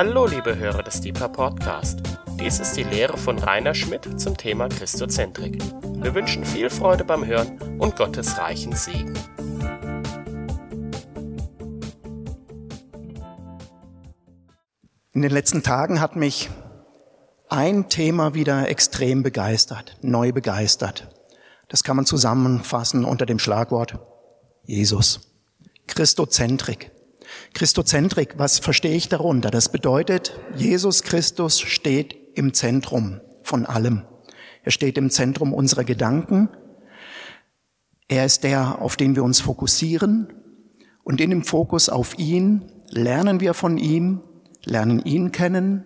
[0.00, 1.98] Hallo, liebe Hörer des Deeper Podcast.
[2.38, 5.60] Dies ist die Lehre von Rainer Schmidt zum Thema Christozentrik.
[5.82, 9.12] Wir wünschen viel Freude beim Hören und Gottes reichen Segen.
[15.14, 16.48] In den letzten Tagen hat mich
[17.48, 21.08] ein Thema wieder extrem begeistert, neu begeistert.
[21.66, 23.98] Das kann man zusammenfassen unter dem Schlagwort
[24.62, 25.32] Jesus.
[25.88, 26.92] Christozentrik.
[27.54, 29.50] Christozentrik, was verstehe ich darunter?
[29.50, 34.02] Das bedeutet, Jesus Christus steht im Zentrum von allem.
[34.62, 36.48] Er steht im Zentrum unserer Gedanken.
[38.06, 40.32] Er ist der, auf den wir uns fokussieren.
[41.02, 44.20] Und in dem Fokus auf ihn lernen wir von ihm,
[44.64, 45.84] lernen ihn kennen.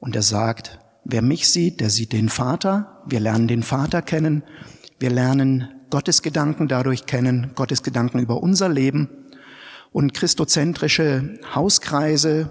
[0.00, 3.02] Und er sagt, wer mich sieht, der sieht den Vater.
[3.06, 4.42] Wir lernen den Vater kennen.
[4.98, 9.08] Wir lernen Gottes Gedanken dadurch kennen, Gottes Gedanken über unser Leben
[9.92, 12.50] und christozentrische Hauskreise,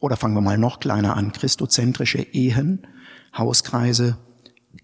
[0.00, 2.86] oder fangen wir mal noch kleiner an, christozentrische Ehen,
[3.36, 4.16] Hauskreise,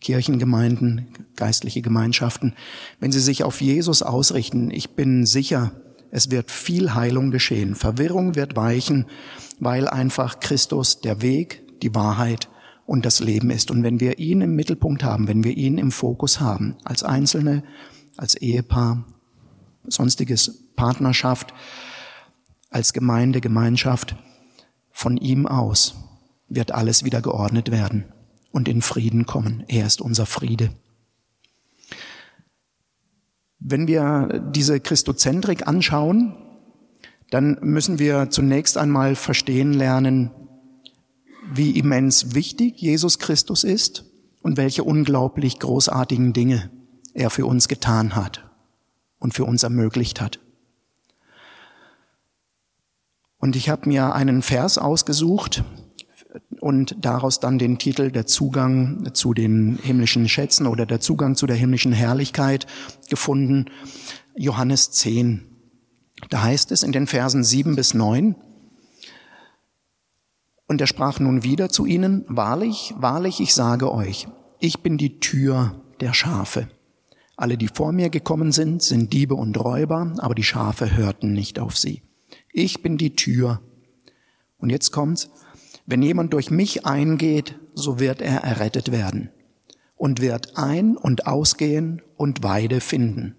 [0.00, 2.54] Kirchengemeinden, geistliche Gemeinschaften,
[3.00, 5.72] wenn sie sich auf Jesus ausrichten, ich bin sicher,
[6.10, 7.74] es wird viel Heilung geschehen.
[7.74, 9.06] Verwirrung wird weichen,
[9.58, 12.48] weil einfach Christus der Weg, die Wahrheit
[12.86, 13.72] und das Leben ist.
[13.72, 17.64] Und wenn wir ihn im Mittelpunkt haben, wenn wir ihn im Fokus haben, als Einzelne,
[18.16, 19.04] als Ehepaar,
[19.86, 21.54] sonstiges Partnerschaft,
[22.70, 24.16] als Gemeinde, Gemeinschaft,
[24.90, 25.94] von ihm aus
[26.48, 28.04] wird alles wieder geordnet werden
[28.50, 29.64] und in Frieden kommen.
[29.68, 30.70] Er ist unser Friede.
[33.58, 36.34] Wenn wir diese Christozentrik anschauen,
[37.30, 40.30] dann müssen wir zunächst einmal verstehen lernen,
[41.52, 44.04] wie immens wichtig Jesus Christus ist
[44.42, 46.70] und welche unglaublich großartigen Dinge
[47.14, 48.53] er für uns getan hat
[49.24, 50.38] und für uns ermöglicht hat.
[53.38, 55.64] Und ich habe mir einen Vers ausgesucht
[56.60, 61.46] und daraus dann den Titel Der Zugang zu den himmlischen Schätzen oder der Zugang zu
[61.46, 62.66] der himmlischen Herrlichkeit
[63.08, 63.70] gefunden.
[64.36, 65.42] Johannes 10.
[66.28, 68.36] Da heißt es in den Versen 7 bis 9,
[70.66, 74.28] und er sprach nun wieder zu ihnen, Wahrlich, wahrlich, ich sage euch,
[74.60, 76.68] ich bin die Tür der Schafe.
[77.36, 81.58] Alle, die vor mir gekommen sind, sind Diebe und Räuber, aber die Schafe hörten nicht
[81.58, 82.02] auf sie.
[82.52, 83.60] Ich bin die Tür.
[84.58, 85.30] Und jetzt kommt's.
[85.86, 89.30] Wenn jemand durch mich eingeht, so wird er errettet werden
[89.96, 93.36] und wird ein- und ausgehen und Weide finden.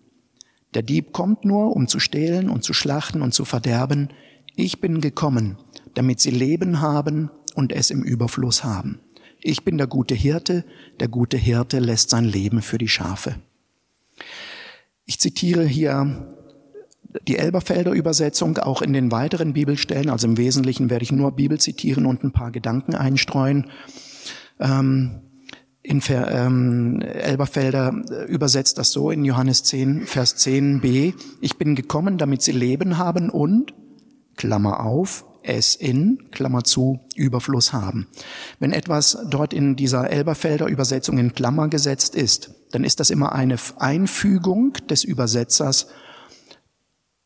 [0.73, 4.09] Der Dieb kommt nur, um zu stehlen und zu schlachten und zu verderben.
[4.55, 5.57] Ich bin gekommen,
[5.93, 8.99] damit sie Leben haben und es im Überfluss haben.
[9.41, 10.65] Ich bin der gute Hirte,
[10.99, 13.35] der gute Hirte lässt sein Leben für die Schafe.
[15.05, 16.35] Ich zitiere hier
[17.27, 20.09] die Elberfelder Übersetzung auch in den weiteren Bibelstellen.
[20.09, 23.69] Also im Wesentlichen werde ich nur Bibel zitieren und ein paar Gedanken einstreuen.
[24.59, 25.21] Ähm,
[25.81, 31.13] in Ver, ähm, Elberfelder übersetzt das so in Johannes 10, Vers 10b.
[31.41, 33.73] Ich bin gekommen, damit sie Leben haben und,
[34.35, 38.07] Klammer auf, es in, Klammer zu, Überfluss haben.
[38.59, 43.33] Wenn etwas dort in dieser Elberfelder Übersetzung in Klammer gesetzt ist, dann ist das immer
[43.33, 45.87] eine Einfügung des Übersetzers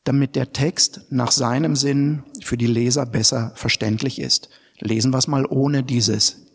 [0.09, 4.49] damit der Text nach seinem Sinn für die Leser besser verständlich ist.
[4.79, 6.47] Lesen wir es mal ohne dieses,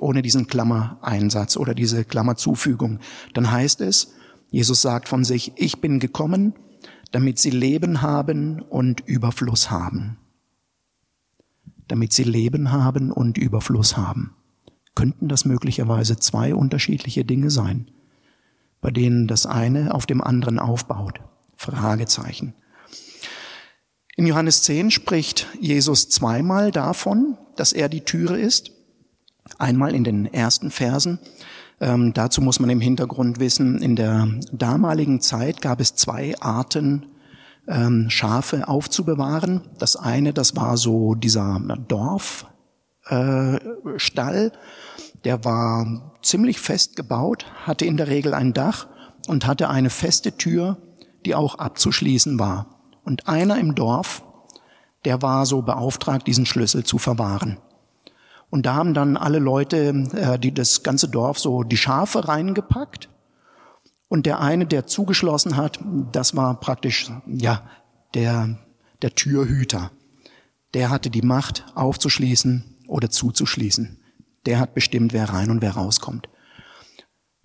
[0.00, 2.98] ohne diesen Klammereinsatz oder diese Klammerzufügung.
[3.34, 4.14] Dann heißt es,
[4.50, 6.54] Jesus sagt von sich, ich bin gekommen,
[7.12, 10.16] damit sie Leben haben und Überfluss haben.
[11.90, 14.36] Damit sie Leben haben und Überfluss haben.
[14.94, 17.90] Könnten das möglicherweise zwei unterschiedliche Dinge sein,
[18.80, 21.18] bei denen das eine auf dem anderen aufbaut?
[21.56, 22.54] Fragezeichen.
[24.14, 28.70] In Johannes 10 spricht Jesus zweimal davon, dass er die Türe ist.
[29.58, 31.18] Einmal in den ersten Versen.
[31.80, 37.06] Ähm, dazu muss man im Hintergrund wissen, in der damaligen Zeit gab es zwei Arten,
[37.68, 39.62] ähm, Schafe aufzubewahren.
[39.78, 42.46] Das eine, das war so dieser Dorfstall,
[44.46, 44.50] äh,
[45.24, 48.88] der war ziemlich fest gebaut, hatte in der Regel ein Dach
[49.28, 50.78] und hatte eine feste Tür,
[51.26, 52.80] die auch abzuschließen war.
[53.04, 54.22] Und einer im Dorf,
[55.04, 57.58] der war so beauftragt, diesen Schlüssel zu verwahren.
[58.50, 63.08] Und da haben dann alle Leute, äh, die das ganze Dorf so die Schafe reingepackt.
[64.10, 65.78] Und der eine, der zugeschlossen hat,
[66.10, 67.62] das war praktisch, ja,
[68.14, 68.58] der,
[69.02, 69.92] der Türhüter.
[70.74, 74.00] Der hatte die Macht, aufzuschließen oder zuzuschließen.
[74.46, 76.28] Der hat bestimmt, wer rein und wer rauskommt.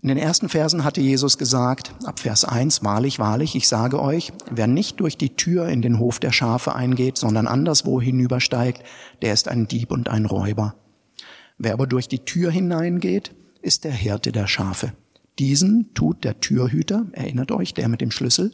[0.02, 4.34] In den ersten Versen hatte Jesus gesagt, ab Vers 1, wahrlich, wahrlich, ich sage euch,
[4.50, 8.82] wer nicht durch die Tür in den Hof der Schafe eingeht, sondern anderswo hinübersteigt,
[9.22, 10.74] der ist ein Dieb und ein Räuber.
[11.60, 14.94] Wer aber durch die Tür hineingeht, ist der Hirte der Schafe.
[15.40, 18.54] Diesen tut der Türhüter, erinnert euch, der mit dem Schlüssel,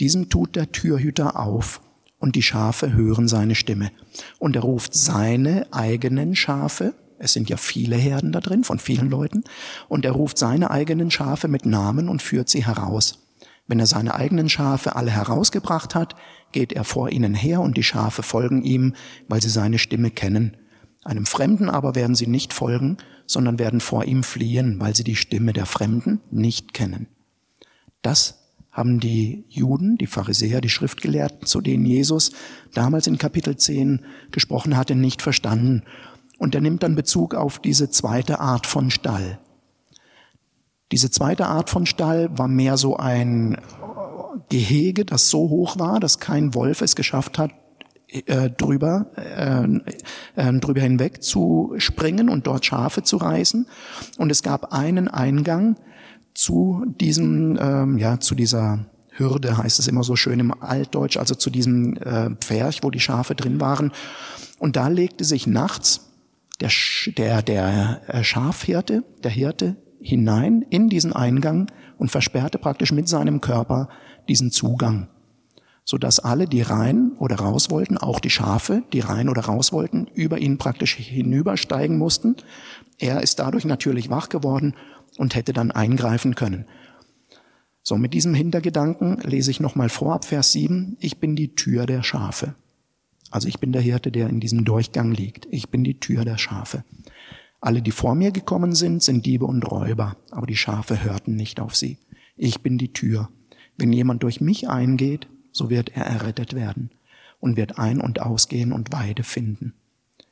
[0.00, 1.80] diesen tut der Türhüter auf
[2.18, 3.90] und die Schafe hören seine Stimme.
[4.38, 9.08] Und er ruft seine eigenen Schafe, es sind ja viele Herden da drin von vielen
[9.08, 9.44] Leuten,
[9.88, 13.22] und er ruft seine eigenen Schafe mit Namen und führt sie heraus.
[13.68, 16.14] Wenn er seine eigenen Schafe alle herausgebracht hat,
[16.52, 18.94] geht er vor ihnen her und die Schafe folgen ihm,
[19.28, 20.56] weil sie seine Stimme kennen.
[21.04, 25.16] Einem Fremden aber werden sie nicht folgen, sondern werden vor ihm fliehen, weil sie die
[25.16, 27.08] Stimme der Fremden nicht kennen.
[28.02, 32.32] Das haben die Juden, die Pharisäer, die Schriftgelehrten, zu denen Jesus
[32.74, 35.82] damals in Kapitel 10 gesprochen hatte, nicht verstanden.
[36.38, 39.38] Und er nimmt dann Bezug auf diese zweite Art von Stall.
[40.92, 43.58] Diese zweite Art von Stall war mehr so ein
[44.50, 47.52] Gehege, das so hoch war, dass kein Wolf es geschafft hat,
[48.26, 49.64] äh, drüber, äh,
[50.36, 53.66] äh, drüber hinweg zu springen und dort Schafe zu reißen.
[54.18, 55.76] Und es gab einen Eingang
[56.34, 61.34] zu diesem, ähm, ja, zu dieser Hürde, heißt es immer so schön im Altdeutsch, also
[61.34, 63.92] zu diesem äh, Pferch, wo die Schafe drin waren.
[64.58, 66.12] Und da legte sich nachts
[66.60, 66.70] der,
[67.16, 73.40] der, der äh, Schafhirte, der Hirte, hinein in diesen Eingang und versperrte praktisch mit seinem
[73.40, 73.88] Körper
[74.28, 75.08] diesen Zugang,
[75.86, 79.72] so dass alle, die rein oder raus wollten, auch die Schafe, die rein oder raus
[79.72, 82.34] wollten, über ihn praktisch hinübersteigen mussten.
[82.98, 84.74] Er ist dadurch natürlich wach geworden
[85.16, 86.66] und hätte dann eingreifen können.
[87.84, 90.96] So, mit diesem Hintergedanken lese ich nochmal vor ab Vers 7.
[90.98, 92.56] Ich bin die Tür der Schafe.
[93.30, 95.46] Also ich bin der Hirte, der in diesem Durchgang liegt.
[95.52, 96.82] Ich bin die Tür der Schafe.
[97.60, 101.60] Alle, die vor mir gekommen sind, sind Diebe und Räuber, aber die Schafe hörten nicht
[101.60, 101.98] auf sie.
[102.36, 103.28] Ich bin die Tür.
[103.76, 106.90] Wenn jemand durch mich eingeht, so wird er errettet werden
[107.40, 109.74] und wird ein- und ausgehen und Weide finden.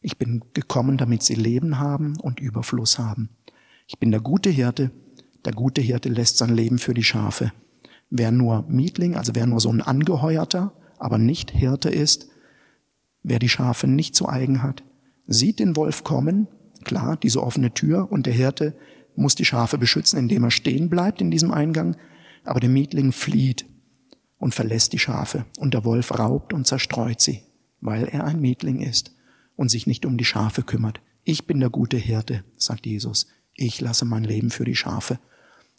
[0.00, 3.30] Ich bin gekommen, damit sie Leben haben und Überfluss haben.
[3.86, 4.90] Ich bin der gute Hirte.
[5.44, 7.52] Der gute Hirte lässt sein Leben für die Schafe.
[8.10, 12.28] Wer nur Mietling, also wer nur so ein Angeheuerter, aber nicht Hirte ist,
[13.26, 14.84] Wer die Schafe nicht zu eigen hat,
[15.26, 16.46] sieht den Wolf kommen,
[16.84, 18.76] klar, diese offene Tür, und der Hirte
[19.16, 21.96] muss die Schafe beschützen, indem er stehen bleibt in diesem Eingang,
[22.44, 23.64] aber der Mietling flieht
[24.38, 27.42] und verlässt die Schafe, und der Wolf raubt und zerstreut sie,
[27.80, 29.14] weil er ein Mietling ist
[29.56, 31.00] und sich nicht um die Schafe kümmert.
[31.22, 33.26] Ich bin der gute Hirte, sagt Jesus.
[33.54, 35.18] Ich lasse mein Leben für die Schafe.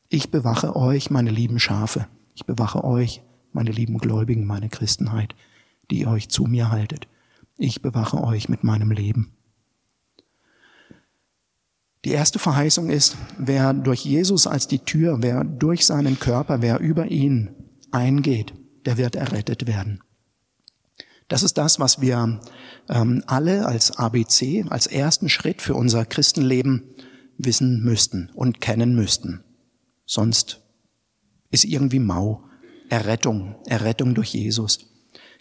[0.10, 2.07] Ich bewache euch, meine lieben Schafe.
[2.34, 3.22] Ich bewache euch,
[3.52, 5.36] meine lieben Gläubigen, meine Christenheit,
[5.92, 7.08] die ihr euch zu mir haltet.
[7.58, 9.31] Ich bewache euch mit meinem Leben.
[12.06, 16.80] Die erste Verheißung ist, wer durch Jesus als die Tür, wer durch seinen Körper, wer
[16.80, 17.55] über ihn
[17.95, 18.53] eingeht,
[18.86, 20.03] der wird errettet werden.
[21.27, 22.39] Das ist das, was wir
[22.88, 26.83] ähm, alle als ABC, als ersten Schritt für unser Christenleben
[27.38, 29.44] wissen müssten und kennen müssten.
[30.06, 30.62] Sonst
[31.50, 32.44] ist irgendwie mau.
[32.89, 34.91] Errettung, Errettung durch Jesus.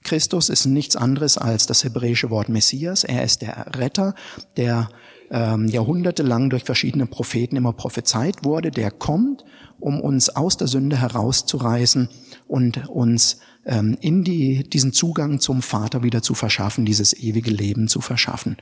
[0.03, 3.05] Christus ist nichts anderes als das hebräische Wort Messias.
[3.05, 4.15] Er ist der Retter,
[4.57, 4.89] der
[5.31, 9.45] ähm, jahrhundertelang durch verschiedene Propheten immer prophezeit wurde, der kommt,
[9.81, 12.09] um uns aus der Sünde herauszureißen
[12.47, 17.89] und uns ähm, in die, diesen Zugang zum Vater wieder zu verschaffen, dieses ewige Leben
[17.89, 18.57] zu verschaffen.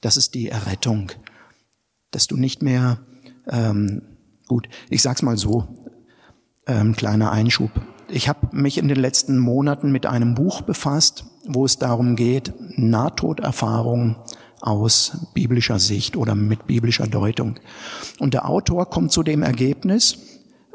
[0.00, 1.12] Das ist die Errettung,
[2.10, 3.00] dass du nicht mehr,
[3.48, 4.02] ähm,
[4.46, 5.66] gut, ich sag's mal so,
[6.66, 7.70] ähm, kleiner Einschub,
[8.08, 12.52] ich habe mich in den letzten Monaten mit einem Buch befasst, wo es darum geht,
[12.76, 14.16] Nahtoderfahrungen
[14.60, 17.58] aus biblischer Sicht oder mit biblischer Deutung.
[18.18, 20.18] Und der Autor kommt zu dem Ergebnis,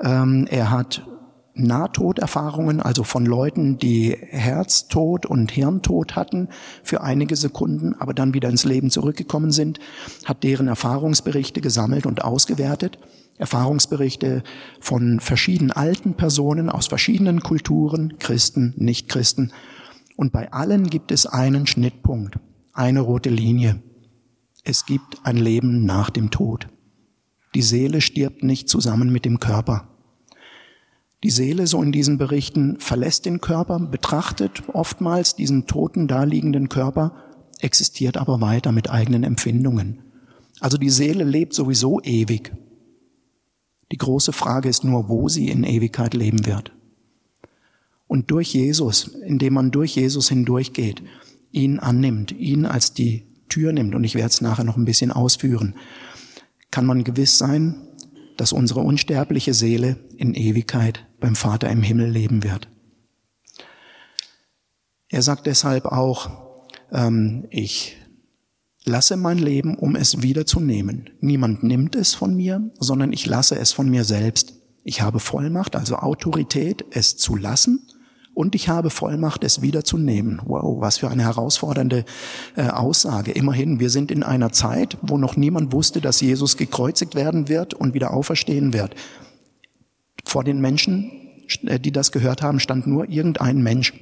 [0.01, 1.05] ähm, er hat
[1.59, 6.49] Nahtoderfahrungen, also von Leuten, die Herztod und Hirntod hatten
[6.83, 9.79] für einige Sekunden, aber dann wieder ins Leben zurückgekommen sind,
[10.25, 12.99] hat deren Erfahrungsberichte gesammelt und ausgewertet
[13.39, 14.43] Erfahrungsberichte
[14.81, 19.53] von verschiedenen alten Personen aus verschiedenen Kulturen, Christen, Nichtchristen.
[20.17, 22.37] Und bei allen gibt es einen Schnittpunkt,
[22.73, 23.81] eine rote Linie.
[24.65, 26.67] Es gibt ein Leben nach dem Tod.
[27.55, 29.88] Die Seele stirbt nicht zusammen mit dem Körper.
[31.23, 37.13] Die Seele, so in diesen Berichten, verlässt den Körper, betrachtet oftmals diesen toten, daliegenden Körper,
[37.59, 40.01] existiert aber weiter mit eigenen Empfindungen.
[40.61, 42.53] Also die Seele lebt sowieso ewig.
[43.91, 46.71] Die große Frage ist nur, wo sie in Ewigkeit leben wird.
[48.07, 51.03] Und durch Jesus, indem man durch Jesus hindurchgeht,
[51.51, 55.11] ihn annimmt, ihn als die Tür nimmt, und ich werde es nachher noch ein bisschen
[55.11, 55.75] ausführen,
[56.71, 57.75] kann man gewiss sein,
[58.37, 62.67] dass unsere unsterbliche Seele in Ewigkeit beim Vater im Himmel leben wird.
[65.09, 66.29] Er sagt deshalb auch,
[66.91, 67.97] ähm, ich
[68.85, 71.09] lasse mein Leben, um es wiederzunehmen.
[71.19, 74.53] Niemand nimmt es von mir, sondern ich lasse es von mir selbst.
[74.83, 77.87] Ich habe Vollmacht, also Autorität, es zu lassen
[78.33, 80.41] und ich habe Vollmacht, es wiederzunehmen.
[80.45, 82.05] Wow, was für eine herausfordernde
[82.55, 83.31] äh, Aussage.
[83.31, 87.73] Immerhin, wir sind in einer Zeit, wo noch niemand wusste, dass Jesus gekreuzigt werden wird
[87.73, 88.95] und wieder auferstehen wird.
[90.29, 91.09] Vor den Menschen,
[91.63, 93.93] äh, die das gehört haben, stand nur irgendein Mensch.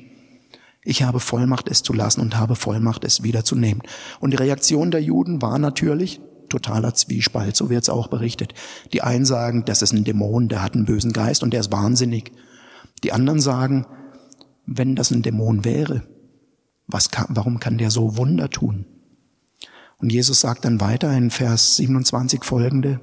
[0.83, 3.81] Ich habe Vollmacht, es zu lassen und habe Vollmacht, es wiederzunehmen.
[4.19, 6.19] Und die Reaktion der Juden war natürlich
[6.49, 8.53] totaler Zwiespalt, so wird es auch berichtet.
[8.91, 11.71] Die einen sagen, das ist ein Dämon, der hat einen bösen Geist und der ist
[11.71, 12.33] wahnsinnig.
[13.05, 13.85] Die anderen sagen,
[14.65, 16.03] wenn das ein Dämon wäre,
[16.87, 18.85] was kann, warum kann der so Wunder tun?
[19.97, 22.99] Und Jesus sagt dann weiter in Vers 27 folgende,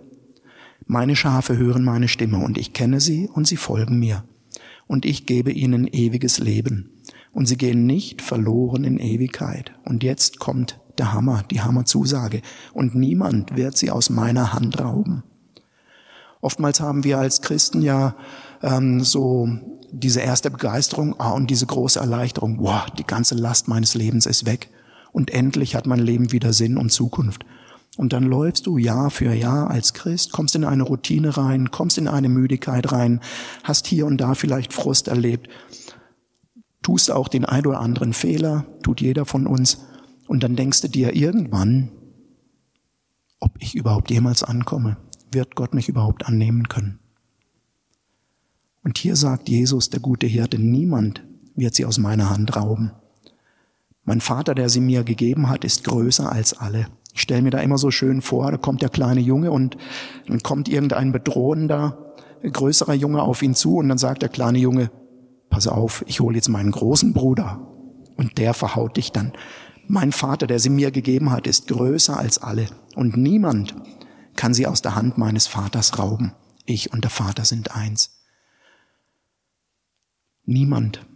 [0.87, 4.25] meine Schafe hören meine Stimme und ich kenne sie und sie folgen mir.
[4.87, 6.91] Und ich gebe ihnen ewiges Leben
[7.33, 9.73] und sie gehen nicht verloren in Ewigkeit.
[9.85, 12.43] Und jetzt kommt der Hammer, die Hammerzusage.
[12.73, 15.25] Und niemand wird sie aus meiner Hand rauben.
[16.41, 18.14] Oftmals haben wir als Christen ja
[18.62, 19.49] ähm, so
[19.91, 22.59] diese erste Begeisterung ah, und diese große Erleichterung.
[22.61, 24.69] Wow, die ganze Last meines Lebens ist weg.
[25.12, 27.45] Und endlich hat mein Leben wieder Sinn und Zukunft.
[27.97, 31.97] Und dann läufst du Jahr für Jahr als Christ, kommst in eine Routine rein, kommst
[31.97, 33.21] in eine Müdigkeit rein,
[33.63, 35.49] hast hier und da vielleicht Frust erlebt
[36.85, 39.79] tust auch den ein oder anderen Fehler, tut jeder von uns,
[40.29, 41.91] und dann denkst du dir irgendwann,
[43.41, 44.97] ob ich überhaupt jemals ankomme,
[45.33, 47.01] wird Gott mich überhaupt annehmen können.
[48.83, 51.25] Und hier sagt Jesus, der gute Hirte, niemand
[51.55, 52.93] wird sie aus meiner Hand rauben.
[54.05, 56.87] Mein Vater, der sie mir gegeben hat, ist größer als alle.
[57.14, 59.76] Ich stelle mir da immer so schön vor, da kommt der kleine Junge und
[60.26, 64.90] dann kommt irgendein bedrohender, größerer Junge auf ihn zu und dann sagt der kleine Junge,
[65.49, 67.68] pass auf, ich hole jetzt meinen großen Bruder
[68.16, 69.33] und der verhaut dich dann.
[69.87, 72.66] Mein Vater, der sie mir gegeben hat, ist größer als alle
[72.97, 73.76] und niemand
[74.35, 76.33] kann sie aus der Hand meines Vaters rauben.
[76.66, 78.18] Ich und der Vater sind eins.
[80.44, 81.06] Niemand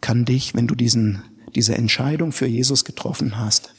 [0.00, 1.22] kann dich, wenn du diesen,
[1.54, 3.74] diese Entscheidung für Jesus getroffen hast,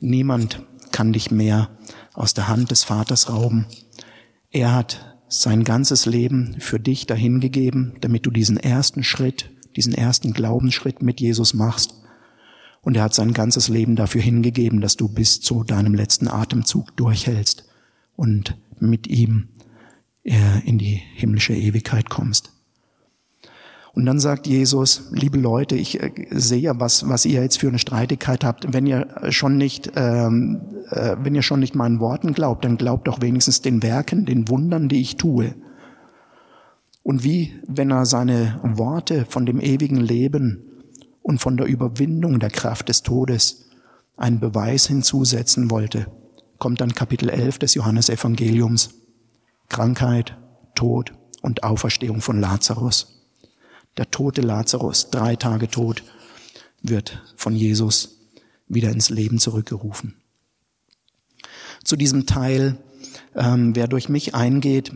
[0.00, 1.70] niemand kann dich mehr
[2.14, 3.66] aus der Hand des Vaters rauben.
[4.50, 10.34] Er hat sein ganzes Leben für dich dahingegeben, damit du diesen ersten Schritt, diesen ersten
[10.34, 11.94] Glaubensschritt mit Jesus machst.
[12.82, 16.94] Und er hat sein ganzes Leben dafür hingegeben, dass du bis zu deinem letzten Atemzug
[16.96, 17.64] durchhältst
[18.14, 19.48] und mit ihm
[20.24, 22.52] äh, in die himmlische Ewigkeit kommst.
[23.94, 27.78] Und dann sagt Jesus, liebe Leute, ich äh, sehe, was, was ihr jetzt für eine
[27.78, 28.72] Streitigkeit habt.
[28.72, 33.06] Wenn ihr schon nicht, ähm, äh, wenn ihr schon nicht meinen Worten glaubt, dann glaubt
[33.06, 35.54] doch wenigstens den Werken, den Wundern, die ich tue.
[37.02, 40.64] Und wie, wenn er seine Worte von dem ewigen Leben
[41.20, 43.68] und von der Überwindung der Kraft des Todes
[44.16, 46.06] einen Beweis hinzusetzen wollte,
[46.58, 48.94] kommt dann Kapitel 11 des Johannesevangeliums.
[49.68, 50.36] Krankheit,
[50.74, 53.21] Tod und Auferstehung von Lazarus.
[53.96, 56.02] Der tote Lazarus, drei Tage tot,
[56.82, 58.18] wird von Jesus
[58.66, 60.14] wieder ins Leben zurückgerufen.
[61.84, 62.78] Zu diesem Teil,
[63.34, 64.92] ähm, wer durch mich eingeht,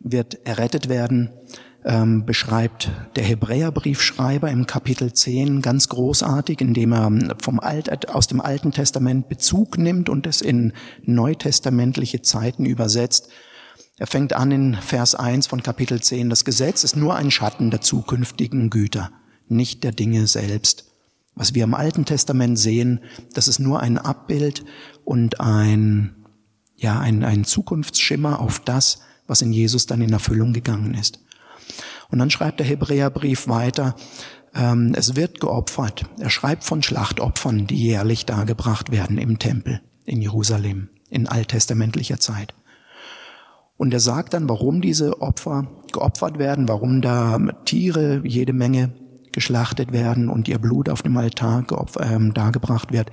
[0.00, 1.30] wird errettet werden,
[1.84, 8.40] ähm, beschreibt der Hebräerbriefschreiber im Kapitel 10 ganz großartig, indem er vom Alt, aus dem
[8.40, 10.72] Alten Testament Bezug nimmt und es in
[11.04, 13.30] neutestamentliche Zeiten übersetzt
[14.00, 16.30] er fängt an in Vers 1 von Kapitel 10.
[16.30, 19.12] Das Gesetz ist nur ein Schatten der zukünftigen Güter,
[19.46, 20.86] nicht der Dinge selbst.
[21.34, 23.00] Was wir im Alten Testament sehen,
[23.34, 24.64] das ist nur ein Abbild
[25.04, 26.14] und ein,
[26.76, 31.20] ja, ein, ein Zukunftsschimmer auf das, was in Jesus dann in Erfüllung gegangen ist.
[32.08, 33.96] Und dann schreibt der Hebräerbrief weiter,
[34.54, 36.06] ähm, es wird geopfert.
[36.18, 42.54] Er schreibt von Schlachtopfern, die jährlich dargebracht werden im Tempel in Jerusalem in alttestamentlicher Zeit.
[43.80, 48.92] Und er sagt dann, warum diese Opfer geopfert werden, warum da Tiere jede Menge
[49.32, 51.64] geschlachtet werden und ihr Blut auf dem Altar
[51.96, 53.10] äh, dargebracht wird.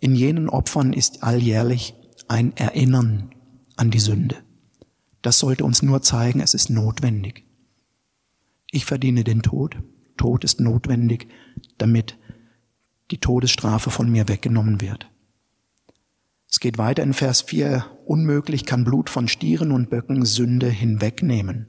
[0.00, 1.92] In jenen Opfern ist alljährlich
[2.26, 3.32] ein Erinnern
[3.76, 4.36] an die Sünde.
[5.20, 7.44] Das sollte uns nur zeigen, es ist notwendig.
[8.70, 9.76] Ich verdiene den Tod.
[10.16, 11.28] Tod ist notwendig,
[11.76, 12.16] damit
[13.10, 15.10] die Todesstrafe von mir weggenommen wird.
[16.50, 17.84] Es geht weiter in Vers 4.
[18.08, 21.66] Unmöglich kann Blut von Stieren und Böcken Sünde hinwegnehmen.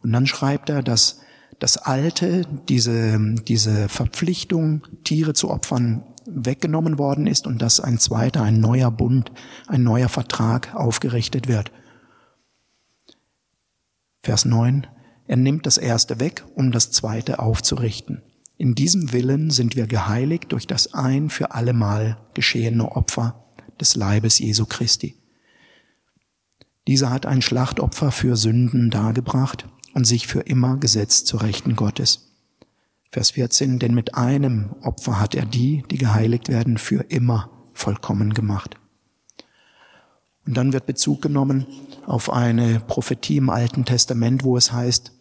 [0.00, 1.20] Und dann schreibt er, dass
[1.58, 8.42] das Alte, diese, diese Verpflichtung, Tiere zu opfern, weggenommen worden ist und dass ein zweiter,
[8.42, 9.32] ein neuer Bund,
[9.68, 11.72] ein neuer Vertrag aufgerichtet wird.
[14.22, 14.86] Vers 9.
[15.26, 18.20] Er nimmt das erste weg, um das zweite aufzurichten.
[18.58, 23.43] In diesem Willen sind wir geheiligt durch das ein für allemal geschehene Opfer
[23.80, 25.16] des Leibes Jesu Christi.
[26.86, 32.32] Dieser hat ein Schlachtopfer für Sünden dargebracht und sich für immer gesetzt zur Rechten Gottes.
[33.10, 38.34] Vers 14, denn mit einem Opfer hat er die, die geheiligt werden, für immer vollkommen
[38.34, 38.76] gemacht.
[40.46, 41.66] Und dann wird Bezug genommen
[42.06, 45.12] auf eine Prophetie im Alten Testament, wo es heißt,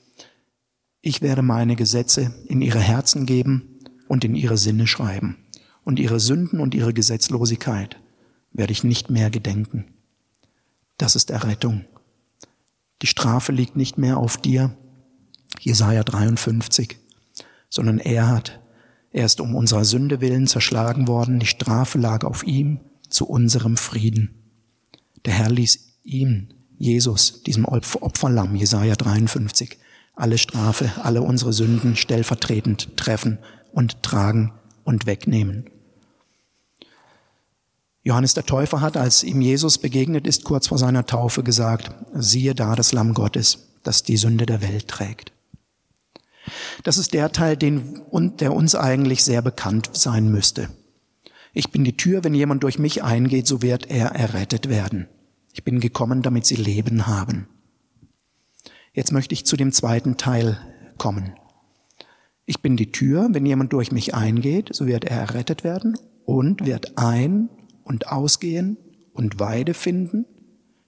[1.01, 5.37] ich werde meine Gesetze in ihre Herzen geben und in ihre Sinne schreiben.
[5.83, 7.99] Und ihre Sünden und ihre Gesetzlosigkeit
[8.53, 9.85] werde ich nicht mehr gedenken.
[10.97, 11.85] Das ist Errettung.
[13.01, 14.77] Die Strafe liegt nicht mehr auf dir,
[15.59, 16.97] Jesaja 53,
[17.69, 18.61] sondern er hat,
[19.11, 22.79] er ist um unserer Sünde willen zerschlagen worden, die Strafe lag auf ihm
[23.09, 24.33] zu unserem Frieden.
[25.25, 29.77] Der Herr ließ ihm, Jesus, diesem Opferlamm, Jesaja 53,
[30.15, 33.39] alle Strafe, alle unsere Sünden stellvertretend treffen
[33.71, 35.69] und tragen und wegnehmen.
[38.03, 42.53] Johannes der Täufer hat, als ihm Jesus begegnet ist, kurz vor seiner Taufe gesagt, siehe
[42.53, 45.31] da das Lamm Gottes, das die Sünde der Welt trägt.
[46.83, 48.01] Das ist der Teil, den,
[48.39, 50.69] der uns eigentlich sehr bekannt sein müsste.
[51.53, 55.07] Ich bin die Tür, wenn jemand durch mich eingeht, so wird er errettet werden.
[55.53, 57.47] Ich bin gekommen, damit sie Leben haben.
[58.91, 60.59] Jetzt möchte ich zu dem zweiten Teil
[60.97, 61.33] kommen.
[62.45, 66.65] Ich bin die Tür, wenn jemand durch mich eingeht, so wird er errettet werden und
[66.65, 67.49] wird ein-
[67.83, 68.77] und ausgehen
[69.13, 70.25] und Weide finden.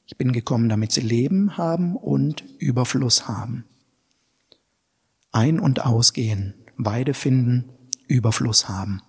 [0.06, 3.66] Ich bin gekommen, damit sie Leben haben und Überfluss haben.
[5.32, 7.66] Ein- und ausgehen, Weide finden,
[8.08, 9.02] Überfluss haben.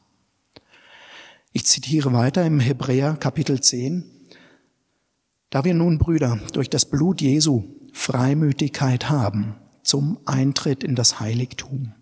[1.52, 4.04] Ich zitiere weiter im Hebräer Kapitel 10.
[5.50, 11.94] Da wir nun, Brüder, durch das Blut Jesu Freimütigkeit haben zum Eintritt in das Heiligtum.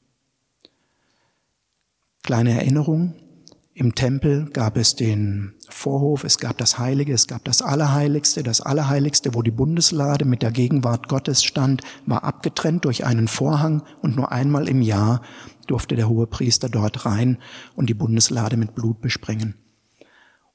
[2.23, 3.15] Kleine Erinnerung,
[3.75, 8.43] im Tempel gab es den Vorhof, es gab das Heilige, es gab das Allerheiligste.
[8.43, 13.83] Das Allerheiligste, wo die Bundeslade mit der Gegenwart Gottes stand, war abgetrennt durch einen Vorhang
[14.01, 15.21] und nur einmal im Jahr
[15.67, 17.39] durfte der hohe Priester dort rein
[17.75, 19.57] und die Bundeslade mit Blut besprengen.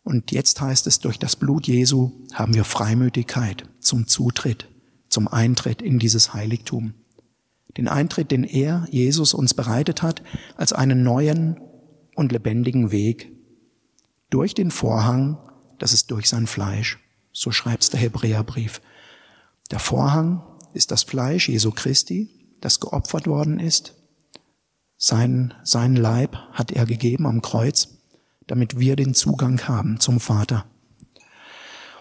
[0.03, 4.67] Und jetzt heißt es, durch das Blut Jesu haben wir Freimütigkeit zum Zutritt
[5.09, 6.93] zum Eintritt in dieses Heiligtum.
[7.77, 10.23] Den Eintritt, den er, Jesus, uns bereitet hat,
[10.55, 11.59] als einen neuen
[12.15, 13.31] und lebendigen Weg
[14.29, 15.37] durch den Vorhang,
[15.79, 16.99] das ist durch sein Fleisch.
[17.31, 18.81] So schreibt's der Hebräerbrief.
[19.71, 22.29] Der Vorhang ist das Fleisch Jesu Christi,
[22.61, 23.95] das geopfert worden ist.
[24.97, 27.99] Sein, sein Leib hat er gegeben am Kreuz,
[28.47, 30.65] damit wir den Zugang haben zum Vater.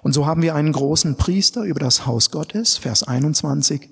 [0.03, 3.91] Und so haben wir einen großen Priester über das Haus Gottes, Vers 21,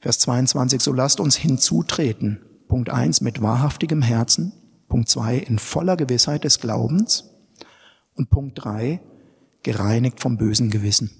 [0.00, 2.42] Vers 22, so lasst uns hinzutreten.
[2.68, 4.52] Punkt 1 mit wahrhaftigem Herzen,
[4.88, 7.35] Punkt 2 in voller Gewissheit des Glaubens
[8.16, 9.00] und Punkt 3
[9.62, 11.10] gereinigt vom bösen Gewissen.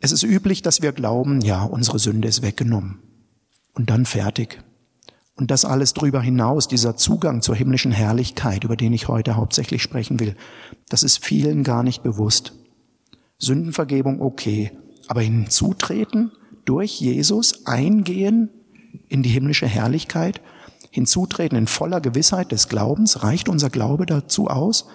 [0.00, 2.98] Es ist üblich, dass wir glauben, ja, unsere Sünde ist weggenommen
[3.72, 4.62] und dann fertig.
[5.36, 9.82] Und das alles drüber hinaus, dieser Zugang zur himmlischen Herrlichkeit, über den ich heute hauptsächlich
[9.82, 10.36] sprechen will,
[10.88, 12.52] das ist vielen gar nicht bewusst.
[13.38, 14.72] Sündenvergebung okay,
[15.08, 16.32] aber hinzutreten
[16.64, 18.50] durch Jesus, eingehen
[19.08, 20.40] in die himmlische Herrlichkeit,
[20.94, 24.86] hinzutreten in voller Gewissheit des Glaubens, reicht unser Glaube dazu aus?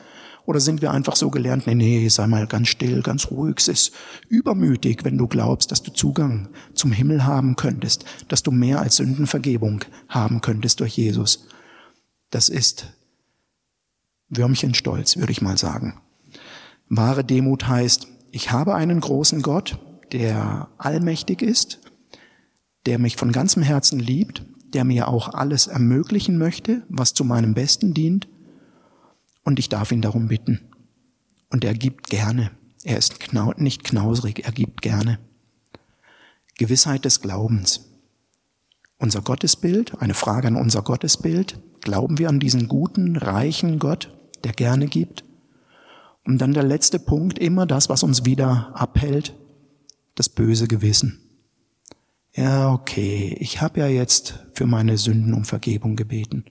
[0.46, 3.68] Oder sind wir einfach so gelernt, nee, nee, sei mal ganz still, ganz ruhig, es
[3.68, 3.92] ist
[4.30, 8.96] übermütig, wenn du glaubst, dass du Zugang zum Himmel haben könntest, dass du mehr als
[8.96, 11.48] Sündenvergebung haben könntest durch Jesus.
[12.30, 12.88] Das ist
[14.30, 16.00] Würmchenstolz, würde ich mal sagen.
[16.88, 19.78] Wahre Demut heißt, ich habe einen großen Gott,
[20.14, 21.82] der allmächtig ist,
[22.86, 27.54] der mich von ganzem Herzen liebt, der mir auch alles ermöglichen möchte, was zu meinem
[27.54, 28.28] Besten dient
[29.44, 30.62] und ich darf ihn darum bitten.
[31.50, 32.52] Und er gibt gerne.
[32.84, 35.20] Er ist knau nicht knausrig, er gibt gerne.
[36.58, 37.86] Gewissheit des Glaubens.
[39.00, 41.60] Unser Gottesbild, eine Frage an unser Gottesbild.
[41.82, 45.24] Glauben wir an diesen guten, reichen Gott, der gerne gibt?
[46.26, 49.36] Und dann der letzte Punkt, immer das, was uns wieder abhält,
[50.16, 51.29] das böse Gewissen.
[52.34, 56.46] Ja, okay, ich habe ja jetzt für meine Sünden um Vergebung gebeten.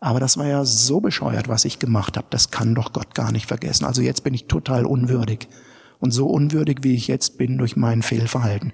[0.00, 2.28] Aber das war ja so bescheuert, was ich gemacht habe.
[2.30, 3.84] Das kann doch Gott gar nicht vergessen.
[3.84, 5.48] Also jetzt bin ich total unwürdig.
[5.98, 8.72] Und so unwürdig, wie ich jetzt bin durch mein Fehlverhalten,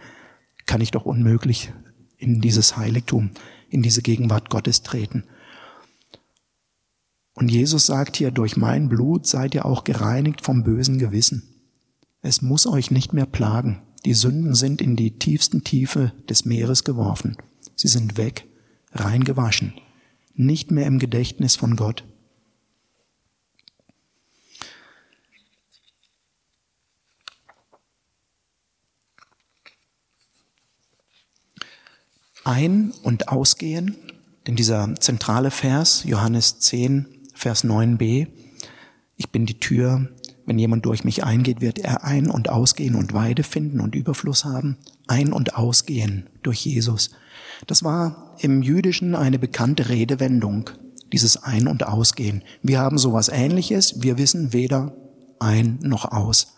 [0.66, 1.72] kann ich doch unmöglich
[2.18, 3.30] in dieses Heiligtum,
[3.70, 5.24] in diese Gegenwart Gottes treten.
[7.34, 11.42] Und Jesus sagt hier, durch mein Blut seid ihr auch gereinigt vom bösen Gewissen.
[12.20, 13.82] Es muss euch nicht mehr plagen.
[14.04, 17.36] Die Sünden sind in die tiefsten Tiefe des Meeres geworfen.
[17.74, 18.46] Sie sind weg,
[18.92, 19.72] rein gewaschen,
[20.34, 22.04] nicht mehr im Gedächtnis von Gott.
[32.44, 33.96] Ein- und Ausgehen,
[34.46, 38.28] denn dieser zentrale Vers, Johannes 10, Vers 9b,
[39.16, 40.10] ich bin die Tür,
[40.46, 44.44] wenn jemand durch mich eingeht, wird er ein- und ausgehen und Weide finden und Überfluss
[44.44, 44.76] haben.
[45.06, 47.10] Ein- und ausgehen durch Jesus.
[47.66, 50.70] Das war im Jüdischen eine bekannte Redewendung,
[51.12, 52.42] dieses Ein- und Ausgehen.
[52.62, 54.94] Wir haben sowas ähnliches, wir wissen weder
[55.38, 56.54] ein noch aus.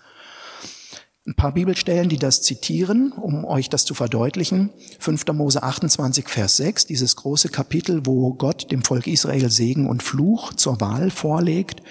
[1.26, 4.70] Ein paar Bibelstellen, die das zitieren, um euch das zu verdeutlichen.
[5.00, 5.32] 5.
[5.32, 10.52] Mose 28, Vers 6, dieses große Kapitel, wo Gott dem Volk Israel Segen und Fluch
[10.54, 11.82] zur Wahl vorlegt.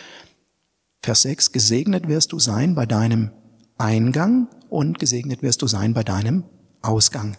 [1.06, 3.30] Vers 6, gesegnet wirst du sein bei deinem
[3.78, 6.46] Eingang und gesegnet wirst du sein bei deinem
[6.82, 7.38] Ausgang.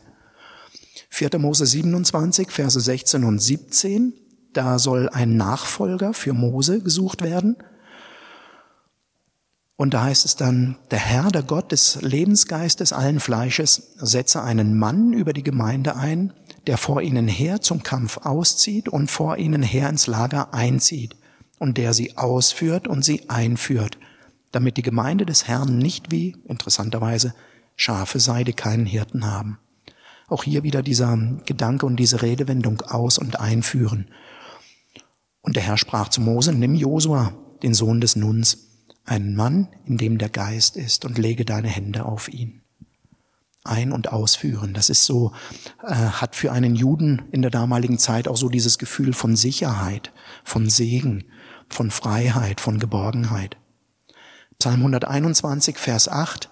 [1.09, 1.37] 4.
[1.41, 4.13] Mose 27, Verse 16 und 17,
[4.53, 7.57] da soll ein Nachfolger für Mose gesucht werden.
[9.75, 14.79] Und da heißt es dann, der Herr, der Gott des Lebensgeistes allen Fleisches, setze einen
[14.79, 16.33] Mann über die Gemeinde ein,
[16.69, 21.17] der vor ihnen her zum Kampf auszieht und vor ihnen her ins Lager einzieht
[21.59, 23.99] und der sie ausführt und sie einführt,
[24.53, 27.35] damit die Gemeinde des Herrn nicht wie, interessanterweise,
[27.77, 29.59] Schafe sei, die keinen Hirten haben.
[30.29, 34.09] Auch hier wieder dieser Gedanke und diese Redewendung aus und einführen.
[35.43, 38.59] Und der Herr sprach zu Mose, nimm Josua, den Sohn des Nuns,
[39.05, 42.63] einen Mann, in dem der Geist ist, und lege deine Hände auf ihn.
[43.63, 45.33] Ein- und ausführen, das ist so,
[45.83, 50.13] äh, hat für einen Juden in der damaligen Zeit auch so dieses Gefühl von Sicherheit,
[50.45, 51.25] von Segen,
[51.69, 53.57] von Freiheit, von Geborgenheit.
[54.59, 56.51] Psalm 121, Vers 8,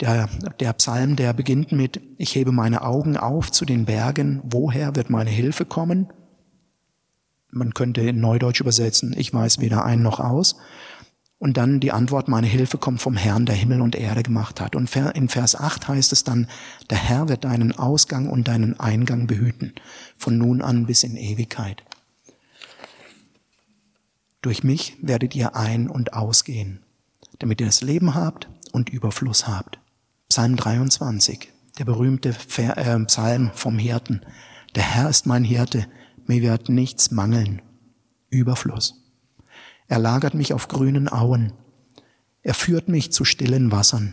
[0.00, 0.28] der,
[0.60, 5.10] der Psalm, der beginnt mit, ich hebe meine Augen auf zu den Bergen, woher wird
[5.10, 6.12] meine Hilfe kommen?
[7.50, 10.56] Man könnte in Neudeutsch übersetzen, ich weiß weder ein noch aus.
[11.38, 14.74] Und dann die Antwort, meine Hilfe kommt vom Herrn, der Himmel und Erde gemacht hat.
[14.74, 16.48] Und in Vers 8 heißt es dann,
[16.90, 19.74] der Herr wird deinen Ausgang und deinen Eingang behüten,
[20.16, 21.84] von nun an bis in Ewigkeit.
[24.44, 26.80] Durch mich werdet ihr ein- und ausgehen,
[27.38, 29.78] damit ihr das Leben habt und Überfluss habt.
[30.28, 34.20] Psalm 23, der berühmte äh, Psalm vom Hirten.
[34.74, 35.86] Der Herr ist mein Hirte,
[36.26, 37.62] mir wird nichts mangeln.
[38.28, 39.02] Überfluss.
[39.88, 41.54] Er lagert mich auf grünen Auen.
[42.42, 44.12] Er führt mich zu stillen Wassern.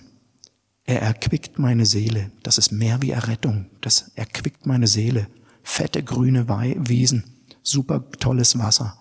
[0.86, 2.32] Er erquickt meine Seele.
[2.44, 3.65] Das ist mehr wie Errettung.
[3.82, 5.28] Das erquickt meine Seele.
[5.62, 7.41] Fette grüne Wiesen.
[7.63, 9.01] Super tolles Wasser.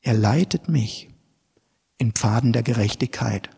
[0.00, 1.08] Er leitet mich
[1.98, 3.50] in Pfaden der Gerechtigkeit.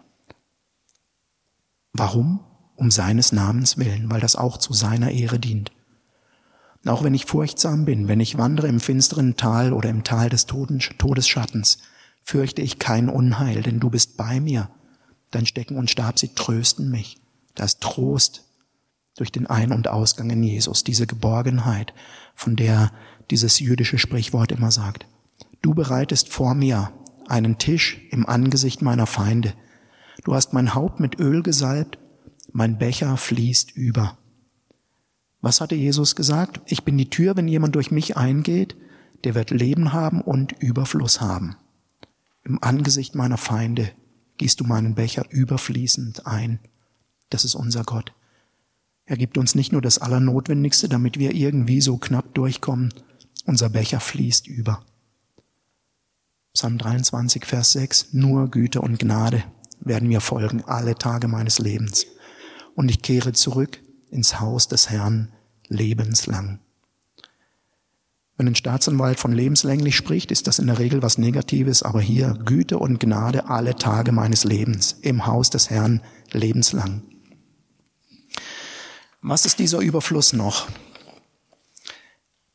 [1.93, 2.41] Warum?
[2.77, 5.71] Um seines Namens willen, weil das auch zu seiner Ehre dient.
[6.87, 10.47] Auch wenn ich furchtsam bin, wenn ich wandere im finsteren Tal oder im Tal des
[10.47, 11.79] Todesschattens,
[12.23, 14.71] fürchte ich kein Unheil, denn du bist bei mir.
[15.31, 17.19] Dein Stecken und Stab, sie trösten mich.
[17.55, 18.45] Da ist Trost
[19.17, 21.93] durch den Ein- und Ausgang in Jesus, diese Geborgenheit,
[22.35, 22.93] von der
[23.31, 25.07] dieses jüdische Sprichwort immer sagt.
[25.63, 26.93] Du bereitest vor mir
[27.29, 29.55] einen Tisch im Angesicht meiner Feinde.
[30.25, 31.99] Du hast mein Haupt mit Öl gesalbt,
[32.53, 34.19] mein Becher fließt über.
[35.41, 36.61] Was hatte Jesus gesagt?
[36.67, 38.77] Ich bin die Tür, wenn jemand durch mich eingeht,
[39.25, 41.57] der wird Leben haben und Überfluss haben.
[42.43, 43.91] Im Angesicht meiner Feinde
[44.39, 46.59] gießt du meinen Becher überfließend ein.
[47.29, 48.13] Das ist unser Gott.
[49.05, 52.95] Er gibt uns nicht nur das Allernotwendigste, damit wir irgendwie so knapp durchkommen.
[53.45, 54.85] Unser Becher fließt über.
[56.53, 59.45] Psalm 23, Vers 6, nur Güte und Gnade
[59.79, 62.07] werden mir folgen alle Tage meines Lebens.
[62.75, 63.79] Und ich kehre zurück
[64.11, 65.33] ins Haus des Herrn
[65.69, 66.59] lebenslang.
[68.37, 72.37] Wenn ein Staatsanwalt von lebenslänglich spricht, ist das in der Regel was Negatives, aber hier
[72.45, 76.01] Güte und Gnade alle Tage meines Lebens im Haus des Herrn
[76.33, 77.03] lebenslang.
[79.23, 80.67] Was ist dieser Überfluss noch?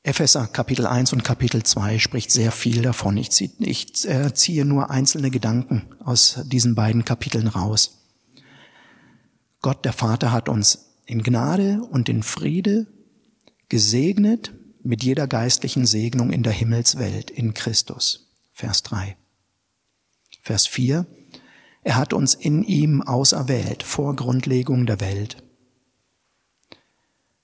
[0.06, 3.18] Epheser Kapitel 1 und Kapitel 2 spricht sehr viel davon.
[3.18, 8.04] Ich ziehe, ich äh, ziehe nur einzelne Gedanken aus diesen beiden Kapiteln raus.
[9.62, 12.86] Gott, der Vater, hat uns in Gnade und in Friede
[13.68, 18.32] gesegnet mit jeder geistlichen Segnung in der Himmelswelt in Christus.
[18.54, 19.18] Vers 3.
[20.44, 21.08] Vers 4.
[21.82, 25.45] Er hat uns in ihm auserwählt vor Grundlegung der Welt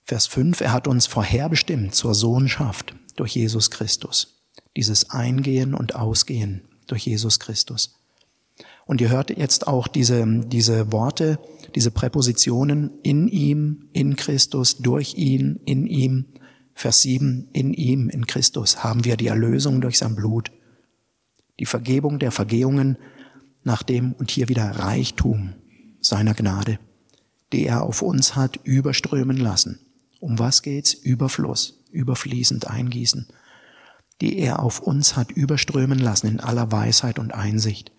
[0.04, 4.44] Vers 5, er hat uns vorherbestimmt zur Sohnschaft durch Jesus Christus.
[4.76, 7.98] Dieses Eingehen und Ausgehen durch Jesus Christus.
[8.86, 11.40] Und ihr hört jetzt auch diese, diese Worte,
[11.76, 16.26] diese Präpositionen in ihm, in Christus, durch ihn, in ihm.
[16.74, 20.52] Vers 7, in ihm, in Christus haben wir die Erlösung durch sein Blut,
[21.60, 22.98] die Vergebung der Vergehungen
[23.64, 25.54] nach dem und hier wieder Reichtum
[26.00, 26.80] seiner Gnade,
[27.54, 29.80] die er auf uns hat überströmen lassen.
[30.21, 30.93] Um was geht's?
[30.93, 33.27] Überfluss, überfließend eingießen,
[34.21, 37.91] die er auf uns hat überströmen lassen in aller Weisheit und Einsicht.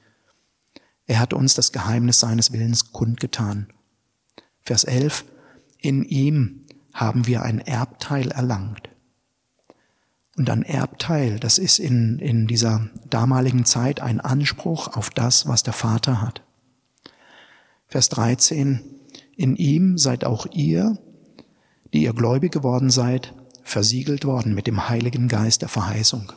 [1.06, 3.66] Er hat uns das Geheimnis seines Willens kundgetan.
[4.60, 5.24] Vers 11.
[5.78, 8.88] In ihm haben wir ein Erbteil erlangt.
[10.36, 15.64] Und ein Erbteil, das ist in, in dieser damaligen Zeit ein Anspruch auf das, was
[15.64, 16.42] der Vater hat.
[17.88, 18.80] Vers 13.
[19.34, 20.98] In ihm seid auch ihr,
[21.92, 26.32] die ihr gläubig geworden seid, versiegelt worden mit dem Heiligen Geist der Verheißung.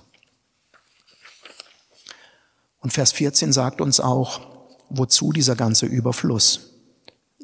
[2.79, 4.41] Und Vers 14 sagt uns auch,
[4.89, 6.71] wozu dieser ganze Überfluss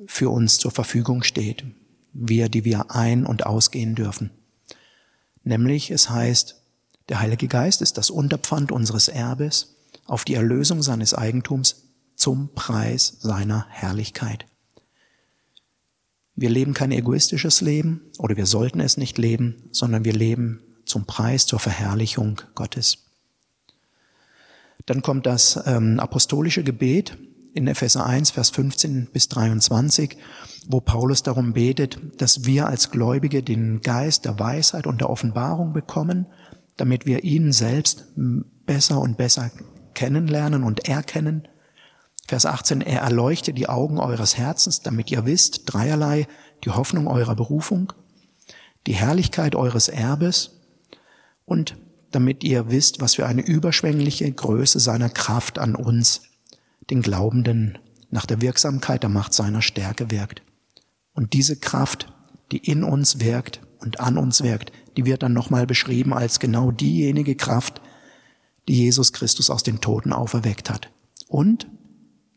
[0.05, 1.65] für uns zur Verfügung steht,
[2.13, 4.31] wir, die wir ein- und ausgehen dürfen.
[5.43, 6.61] Nämlich, es heißt,
[7.09, 13.17] der Heilige Geist ist das Unterpfand unseres Erbes auf die Erlösung seines Eigentums zum Preis
[13.19, 14.45] seiner Herrlichkeit.
[16.35, 21.05] Wir leben kein egoistisches Leben oder wir sollten es nicht leben, sondern wir leben zum
[21.05, 23.05] Preis, zur Verherrlichung Gottes.
[24.85, 27.17] Dann kommt das ähm, apostolische Gebet
[27.53, 30.17] in Epheser 1, Vers 15 bis 23,
[30.67, 35.73] wo Paulus darum betet, dass wir als Gläubige den Geist der Weisheit und der Offenbarung
[35.73, 36.27] bekommen,
[36.77, 38.05] damit wir ihn selbst
[38.65, 39.51] besser und besser
[39.93, 41.47] kennenlernen und erkennen
[42.31, 46.29] Vers 18, er erleuchte die Augen eures Herzens, damit ihr wisst, dreierlei,
[46.63, 47.91] die Hoffnung eurer Berufung,
[48.87, 50.51] die Herrlichkeit eures Erbes
[51.43, 51.75] und
[52.09, 56.21] damit ihr wisst, was für eine überschwängliche Größe seiner Kraft an uns,
[56.89, 57.77] den Glaubenden,
[58.11, 60.41] nach der Wirksamkeit der Macht seiner Stärke wirkt.
[61.13, 62.13] Und diese Kraft,
[62.53, 66.71] die in uns wirkt und an uns wirkt, die wird dann nochmal beschrieben als genau
[66.71, 67.81] diejenige Kraft,
[68.69, 70.91] die Jesus Christus aus den Toten auferweckt hat.
[71.27, 71.67] Und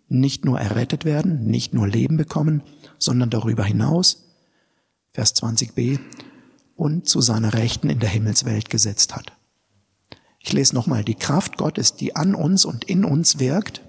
[0.09, 2.63] nicht nur errettet werden, nicht nur Leben bekommen,
[2.99, 4.25] sondern darüber hinaus,
[5.13, 5.99] Vers 20b,
[6.77, 9.33] und zu seiner Rechten in der Himmelswelt gesetzt hat.
[10.41, 13.83] Ich lese nochmal, die Kraft Gottes, die an uns und in uns wirkt,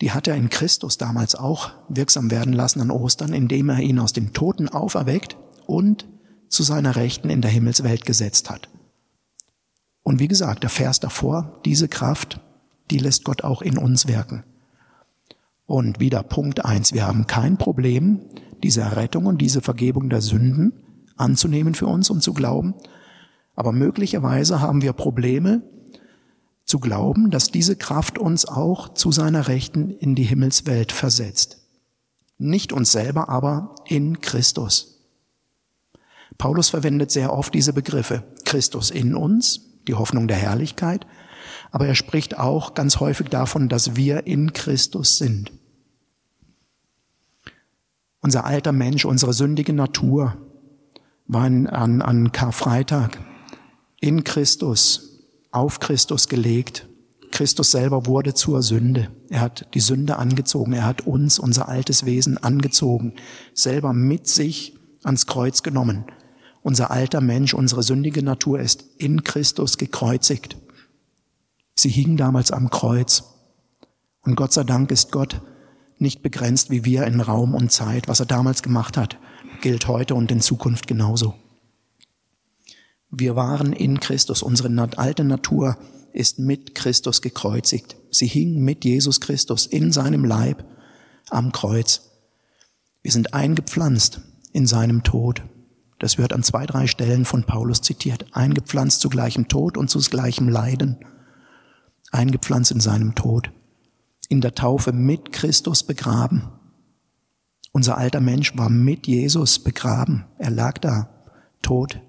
[0.00, 3.98] die hat er in Christus damals auch wirksam werden lassen an Ostern, indem er ihn
[3.98, 6.06] aus den Toten auferweckt und
[6.48, 8.68] zu seiner Rechten in der Himmelswelt gesetzt hat.
[10.02, 12.40] Und wie gesagt, der Vers davor, diese Kraft,
[12.90, 14.44] die lässt Gott auch in uns wirken.
[15.68, 18.20] Und wieder Punkt eins: Wir haben kein Problem,
[18.62, 20.72] diese Errettung und diese Vergebung der Sünden
[21.18, 22.74] anzunehmen für uns und zu glauben.
[23.54, 25.62] Aber möglicherweise haben wir Probleme
[26.64, 31.58] zu glauben, dass diese Kraft uns auch zu seiner Rechten in die Himmelswelt versetzt.
[32.38, 35.02] Nicht uns selber, aber in Christus.
[36.38, 38.22] Paulus verwendet sehr oft diese Begriffe.
[38.46, 41.06] Christus in uns, die Hoffnung der Herrlichkeit,
[41.72, 45.52] aber er spricht auch ganz häufig davon, dass wir in Christus sind.
[48.20, 50.36] Unser alter Mensch, unsere sündige Natur
[51.26, 53.18] war an, an Karfreitag
[54.00, 56.88] in Christus, auf Christus gelegt.
[57.30, 59.10] Christus selber wurde zur Sünde.
[59.28, 60.72] Er hat die Sünde angezogen.
[60.72, 63.14] Er hat uns, unser altes Wesen, angezogen,
[63.54, 66.04] selber mit sich ans Kreuz genommen.
[66.62, 70.56] Unser alter Mensch, unsere sündige Natur ist in Christus gekreuzigt.
[71.74, 73.24] Sie hingen damals am Kreuz.
[74.22, 75.40] Und Gott sei Dank ist Gott
[76.00, 78.08] nicht begrenzt wie wir in Raum und Zeit.
[78.08, 79.18] Was er damals gemacht hat,
[79.60, 81.34] gilt heute und in Zukunft genauso.
[83.10, 84.42] Wir waren in Christus.
[84.42, 85.76] Unsere alte Natur
[86.12, 87.96] ist mit Christus gekreuzigt.
[88.10, 90.64] Sie hing mit Jesus Christus in seinem Leib
[91.30, 92.10] am Kreuz.
[93.02, 94.20] Wir sind eingepflanzt
[94.52, 95.42] in seinem Tod.
[95.98, 98.26] Das wird an zwei, drei Stellen von Paulus zitiert.
[98.32, 100.98] Eingepflanzt zu gleichem Tod und zu gleichem Leiden.
[102.12, 103.50] Eingepflanzt in seinem Tod
[104.28, 106.48] in der Taufe mit Christus begraben.
[107.72, 110.24] Unser alter Mensch war mit Jesus begraben.
[110.38, 111.08] Er lag da,
[111.62, 112.00] tot,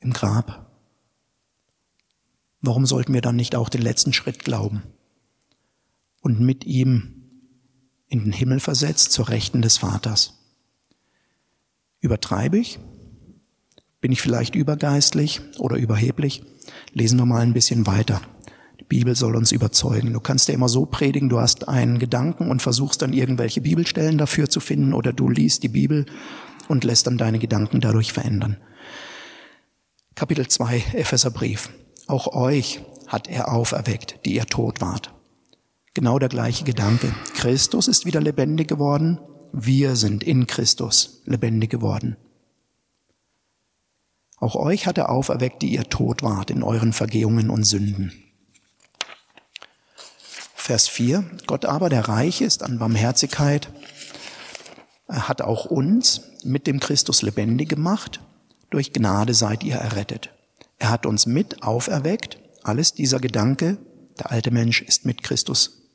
[0.00, 0.70] im Grab.
[2.60, 4.82] Warum sollten wir dann nicht auch den letzten Schritt glauben
[6.20, 7.14] und mit ihm
[8.08, 10.34] in den Himmel versetzt zur Rechten des Vaters?
[12.00, 12.78] Übertreibe ich?
[14.00, 16.42] Bin ich vielleicht übergeistlich oder überheblich?
[16.92, 18.20] Lesen wir mal ein bisschen weiter.
[18.90, 20.12] Bibel soll uns überzeugen.
[20.12, 24.18] Du kannst ja immer so predigen, du hast einen Gedanken und versuchst dann irgendwelche Bibelstellen
[24.18, 26.06] dafür zu finden oder du liest die Bibel
[26.68, 28.56] und lässt dann deine Gedanken dadurch verändern.
[30.16, 31.70] Kapitel 2 Epheserbrief.
[32.08, 35.14] Auch euch hat er auferweckt, die ihr tot wart.
[35.94, 37.14] Genau der gleiche Gedanke.
[37.34, 39.20] Christus ist wieder lebendig geworden.
[39.52, 42.16] Wir sind in Christus lebendig geworden.
[44.38, 48.12] Auch euch hat er auferweckt, die ihr tot wart in euren Vergehungen und Sünden.
[50.60, 51.24] Vers 4.
[51.46, 53.72] Gott aber, der reich ist an Barmherzigkeit,
[55.08, 58.20] hat auch uns mit dem Christus lebendig gemacht.
[58.68, 60.30] Durch Gnade seid ihr errettet.
[60.78, 62.38] Er hat uns mit auferweckt.
[62.62, 63.78] Alles dieser Gedanke,
[64.18, 65.88] der alte Mensch ist mit Christus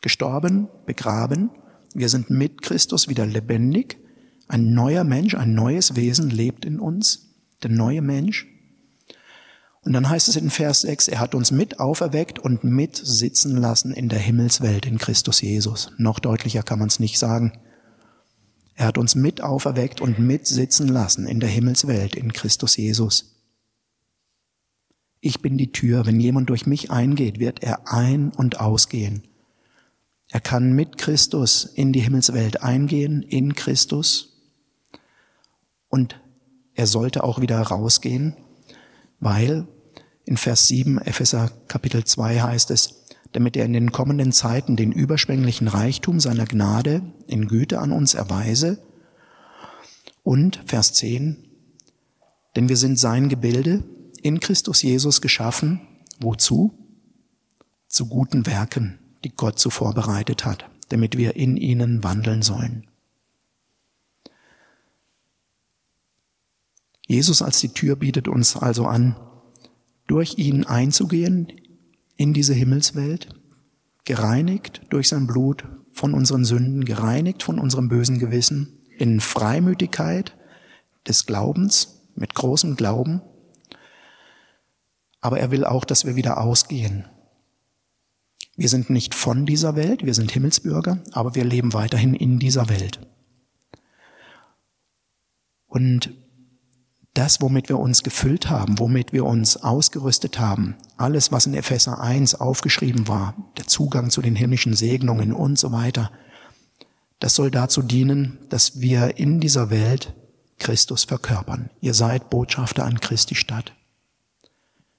[0.00, 1.50] gestorben, begraben.
[1.92, 3.98] Wir sind mit Christus wieder lebendig.
[4.46, 7.34] Ein neuer Mensch, ein neues Wesen lebt in uns.
[7.62, 8.46] Der neue Mensch.
[9.84, 13.56] Und dann heißt es in Vers 6, er hat uns mit auferweckt und mit sitzen
[13.56, 15.92] lassen in der Himmelswelt in Christus Jesus.
[15.98, 17.52] Noch deutlicher kann man es nicht sagen.
[18.74, 23.34] Er hat uns mit auferweckt und mit sitzen lassen in der Himmelswelt in Christus Jesus.
[25.20, 26.06] Ich bin die Tür.
[26.06, 29.22] Wenn jemand durch mich eingeht, wird er ein- und ausgehen.
[30.30, 34.42] Er kann mit Christus in die Himmelswelt eingehen, in Christus.
[35.88, 36.20] Und
[36.74, 38.36] er sollte auch wieder rausgehen,
[39.20, 39.68] weil
[40.24, 44.92] in Vers 7 Epheser Kapitel 2 heißt es, damit er in den kommenden Zeiten den
[44.92, 48.78] überschwänglichen Reichtum seiner Gnade in Güte an uns erweise.
[50.22, 51.36] Und Vers 10,
[52.56, 53.82] denn wir sind sein Gebilde,
[54.22, 55.80] in Christus Jesus geschaffen.
[56.20, 56.72] Wozu?
[57.88, 62.86] Zu guten Werken, die Gott zuvor bereitet hat, damit wir in ihnen wandeln sollen.
[67.06, 69.16] Jesus als die Tür bietet uns also an,
[70.06, 71.52] durch ihn einzugehen
[72.16, 73.28] in diese Himmelswelt,
[74.04, 80.36] gereinigt durch sein Blut von unseren Sünden, gereinigt von unserem bösen Gewissen, in Freimütigkeit
[81.06, 83.22] des Glaubens, mit großem Glauben.
[85.20, 87.06] Aber er will auch, dass wir wieder ausgehen.
[88.56, 92.68] Wir sind nicht von dieser Welt, wir sind Himmelsbürger, aber wir leben weiterhin in dieser
[92.68, 93.00] Welt.
[95.66, 96.14] Und
[97.14, 102.00] das, womit wir uns gefüllt haben, womit wir uns ausgerüstet haben, alles, was in Epheser
[102.00, 106.10] 1 aufgeschrieben war, der Zugang zu den himmlischen Segnungen und so weiter,
[107.20, 110.12] das soll dazu dienen, dass wir in dieser Welt
[110.58, 111.70] Christus verkörpern.
[111.80, 113.72] Ihr seid Botschafter an Christi Stadt.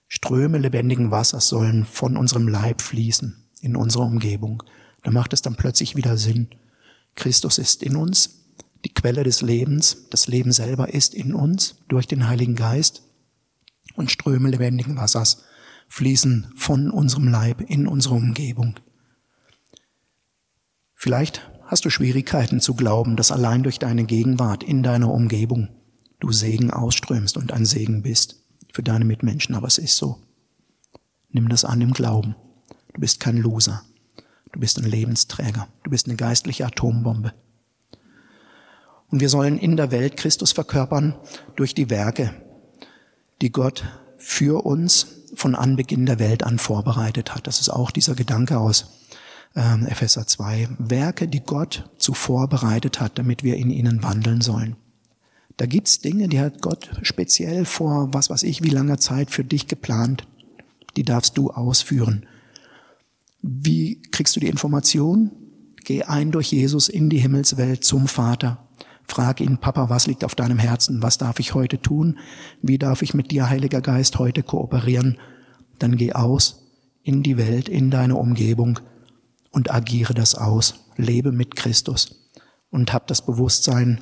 [0.07, 4.63] Ströme lebendigen Wassers sollen von unserem Leib fließen in unsere Umgebung.
[5.03, 6.47] Da macht es dann plötzlich wieder Sinn.
[7.15, 8.44] Christus ist in uns,
[8.85, 13.01] die Quelle des Lebens, das Leben selber ist in uns durch den Heiligen Geist
[13.95, 15.43] und Ströme lebendigen Wassers
[15.87, 18.75] fließen von unserem Leib in unsere Umgebung.
[20.93, 25.69] Vielleicht hast du Schwierigkeiten zu glauben, dass allein durch deine Gegenwart in deiner Umgebung
[26.19, 30.21] du Segen ausströmst und ein Segen bist für deine Mitmenschen, aber es ist so.
[31.29, 32.35] Nimm das an im Glauben.
[32.93, 33.83] Du bist kein Loser.
[34.51, 35.67] Du bist ein Lebensträger.
[35.83, 37.33] Du bist eine geistliche Atombombe.
[39.11, 41.15] Und wir sollen in der Welt Christus verkörpern
[41.55, 42.33] durch die Werke,
[43.41, 43.83] die Gott
[44.17, 47.47] für uns von Anbeginn der Welt an vorbereitet hat.
[47.47, 49.05] Das ist auch dieser Gedanke aus
[49.55, 50.69] äh, Epheser 2.
[50.79, 54.75] Werke, die Gott zuvor bereitet hat, damit wir in ihnen wandeln sollen.
[55.57, 59.43] Da gibt's Dinge, die hat Gott speziell vor was weiß ich wie langer Zeit für
[59.43, 60.27] dich geplant.
[60.97, 62.25] Die darfst du ausführen.
[63.41, 65.31] Wie kriegst du die Information?
[65.83, 68.64] Geh ein durch Jesus in die Himmelswelt zum Vater.
[69.07, 71.01] Frag ihn, Papa, was liegt auf deinem Herzen?
[71.01, 72.17] Was darf ich heute tun?
[72.61, 75.17] Wie darf ich mit dir, Heiliger Geist, heute kooperieren?
[75.79, 76.63] Dann geh aus
[77.03, 78.79] in die Welt, in deine Umgebung
[79.51, 80.85] und agiere das aus.
[80.97, 82.31] Lebe mit Christus
[82.71, 84.01] und hab das Bewusstsein,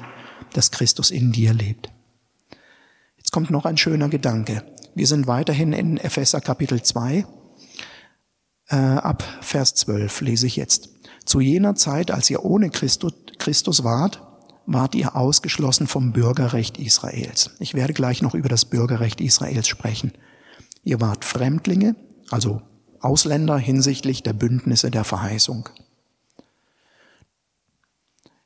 [0.53, 1.89] dass Christus in dir lebt.
[3.17, 4.63] Jetzt kommt noch ein schöner Gedanke.
[4.95, 7.25] Wir sind weiterhin in Epheser Kapitel 2.
[8.67, 10.89] Äh, ab Vers 12 lese ich jetzt.
[11.25, 14.21] Zu jener Zeit, als ihr ohne Christus, Christus wart,
[14.65, 17.51] wart ihr ausgeschlossen vom Bürgerrecht Israels.
[17.59, 20.13] Ich werde gleich noch über das Bürgerrecht Israels sprechen.
[20.83, 21.95] Ihr wart Fremdlinge,
[22.29, 22.61] also
[22.99, 25.69] Ausländer hinsichtlich der Bündnisse der Verheißung.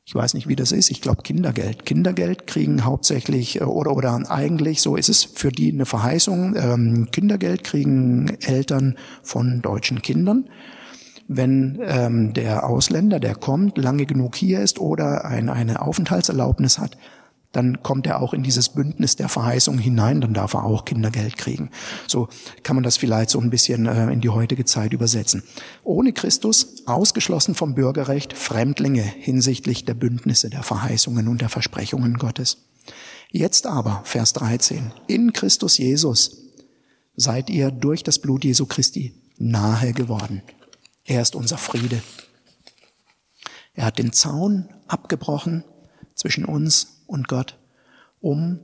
[0.08, 0.90] Ich weiß nicht, wie das ist.
[0.90, 1.86] Ich glaube Kindergeld.
[1.86, 6.56] Kindergeld kriegen hauptsächlich äh, oder oder eigentlich so ist es für die eine Verheißung.
[6.56, 10.50] Ähm, Kindergeld kriegen Eltern von deutschen Kindern
[11.28, 16.98] wenn ähm, der Ausländer, der kommt, lange genug hier ist oder ein, eine Aufenthaltserlaubnis hat,
[17.52, 21.38] dann kommt er auch in dieses Bündnis der Verheißung hinein, dann darf er auch Kindergeld
[21.38, 21.70] kriegen.
[22.06, 22.28] So
[22.64, 25.44] kann man das vielleicht so ein bisschen äh, in die heutige Zeit übersetzen.
[25.84, 32.58] Ohne Christus ausgeschlossen vom Bürgerrecht, Fremdlinge hinsichtlich der Bündnisse, der Verheißungen und der Versprechungen Gottes.
[33.32, 36.44] Jetzt aber, Vers 13, in Christus Jesus
[37.16, 40.42] seid ihr durch das Blut Jesu Christi nahe geworden
[41.08, 42.04] Er ist unser Friede.
[43.74, 45.64] Er hat den Zaun abgebrochen
[46.16, 47.58] zwischen uns und Gott,
[48.20, 48.60] um,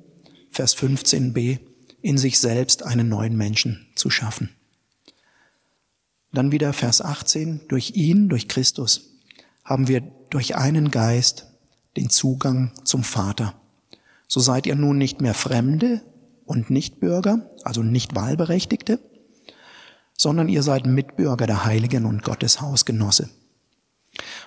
[0.51, 1.59] Vers 15b,
[2.01, 4.49] in sich selbst einen neuen Menschen zu schaffen.
[6.33, 9.11] Dann wieder Vers 18, durch ihn, durch Christus,
[9.63, 11.47] haben wir durch einen Geist
[11.95, 13.55] den Zugang zum Vater.
[14.27, 16.01] So seid ihr nun nicht mehr Fremde
[16.45, 18.99] und Nichtbürger, also nicht Wahlberechtigte,
[20.17, 23.29] sondern ihr seid Mitbürger der Heiligen und Gottes Hausgenosse.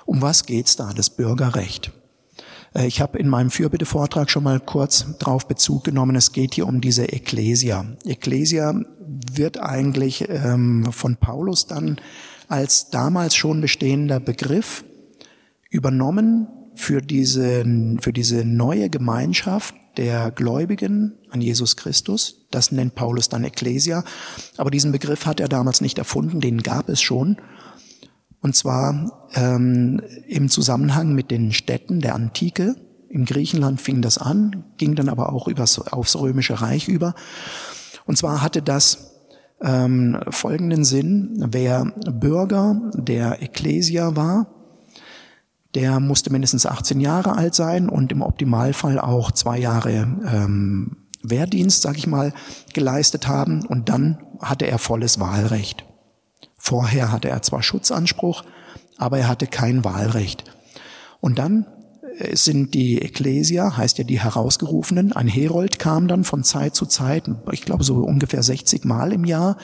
[0.04, 0.92] Um was geht's da?
[0.92, 1.92] Das Bürgerrecht.
[2.74, 6.16] Äh, ich habe in meinem Fürbittevortrag schon mal kurz darauf Bezug genommen.
[6.16, 7.84] Es geht hier um diese Ecclesia.
[8.04, 8.80] Ecclesia
[9.32, 11.96] wird eigentlich ähm, von Paulus dann
[12.48, 14.84] als damals schon bestehender Begriff
[15.70, 17.64] übernommen für diese,
[18.00, 22.46] für diese neue Gemeinschaft der Gläubigen an Jesus Christus.
[22.50, 24.04] Das nennt Paulus dann Ecclesia.
[24.56, 27.36] Aber diesen Begriff hat er damals nicht erfunden, den gab es schon.
[28.40, 32.76] Und zwar ähm, im Zusammenhang mit den Städten der Antike.
[33.08, 37.14] Im Griechenland fing das an, ging dann aber auch übers, aufs Römische Reich über.
[38.04, 39.12] Und zwar hatte das
[39.62, 44.55] ähm, folgenden Sinn, wer Bürger der Ecclesia war,
[45.76, 51.82] der musste mindestens 18 Jahre alt sein und im Optimalfall auch zwei Jahre ähm, Wehrdienst,
[51.82, 52.32] sag ich mal,
[52.72, 55.84] geleistet haben und dann hatte er volles Wahlrecht.
[56.56, 58.42] Vorher hatte er zwar Schutzanspruch,
[58.96, 60.44] aber er hatte kein Wahlrecht.
[61.20, 61.66] Und dann
[62.18, 65.12] äh, sind die Ecclesia, heißt ja die Herausgerufenen.
[65.12, 69.24] Ein Herold kam dann von Zeit zu Zeit, ich glaube so ungefähr 60 Mal im
[69.24, 69.56] Jahr,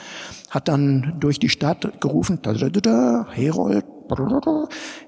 [0.49, 3.85] hat dann durch die Stadt gerufen, da, da, da, Herold,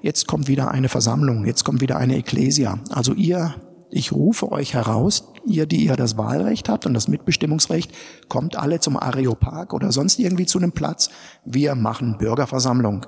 [0.02, 2.78] jetzt kommt wieder eine Versammlung, jetzt kommt wieder eine Ecclesia.
[2.90, 3.54] Also ihr,
[3.90, 7.92] ich rufe euch heraus, ihr, die ihr das Wahlrecht habt und das Mitbestimmungsrecht,
[8.28, 11.10] kommt alle zum Areopag oder sonst irgendwie zu einem Platz.
[11.44, 13.06] Wir machen Bürgerversammlung.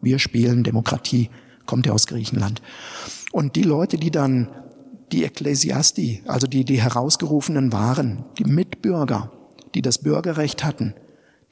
[0.00, 1.30] Wir spielen Demokratie.
[1.66, 2.60] Kommt ja aus Griechenland.
[3.32, 4.48] Und die Leute, die dann
[5.12, 9.32] die Ekklesiasti, also die, die Herausgerufenen waren, die Mitbürger,
[9.74, 10.94] die das Bürgerrecht hatten,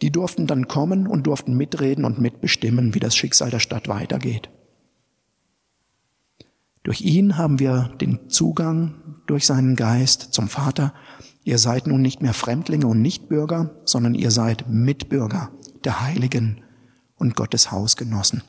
[0.02, 4.48] die durften dann kommen und durften mitreden und mitbestimmen, wie das Schicksal der Stadt weitergeht.
[6.84, 8.94] Durch ihn haben wir den Zugang
[9.26, 10.94] durch seinen Geist zum Vater.
[11.44, 15.50] Ihr seid nun nicht mehr Fremdlinge und Nichtbürger, sondern ihr seid Mitbürger
[15.84, 16.62] der Heiligen
[17.16, 18.42] und Gottes Hausgenossen.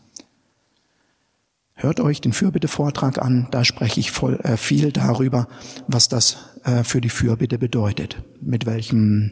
[1.82, 5.48] Hört euch den Fürbittevortrag an, da spreche ich voll, äh, viel darüber,
[5.88, 9.32] was das äh, für die Fürbitte bedeutet, mit welchem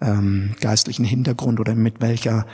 [0.00, 2.46] ähm, geistlichen Hintergrund oder mit welcher,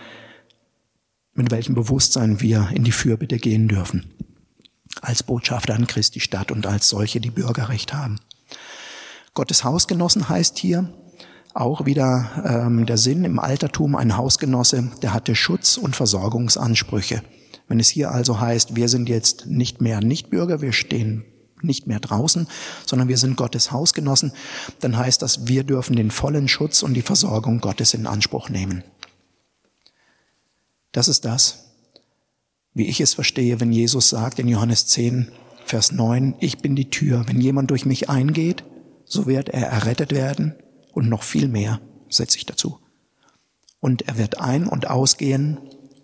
[1.34, 4.12] mit welchem Bewusstsein wir in die Fürbitte gehen dürfen.
[5.02, 8.18] Als Botschafter an Christi Stadt und als solche, die Bürgerrecht haben.
[9.34, 10.92] Gottes Hausgenossen heißt hier
[11.54, 17.22] auch wieder ähm, der Sinn im Altertum, ein Hausgenosse, der hatte Schutz und Versorgungsansprüche.
[17.68, 21.24] Wenn es hier also heißt, wir sind jetzt nicht mehr Nichtbürger, wir stehen
[21.62, 22.48] nicht mehr draußen,
[22.86, 24.32] sondern wir sind Gottes Hausgenossen,
[24.80, 28.84] dann heißt das, wir dürfen den vollen Schutz und die Versorgung Gottes in Anspruch nehmen.
[30.92, 31.68] Das ist das,
[32.74, 35.28] wie ich es verstehe, wenn Jesus sagt in Johannes 10,
[35.64, 37.24] Vers 9, ich bin die Tür.
[37.26, 38.64] Wenn jemand durch mich eingeht,
[39.04, 40.54] so wird er errettet werden
[40.92, 42.78] und noch viel mehr, setze ich dazu.
[43.80, 45.58] Und er wird ein- und ausgehen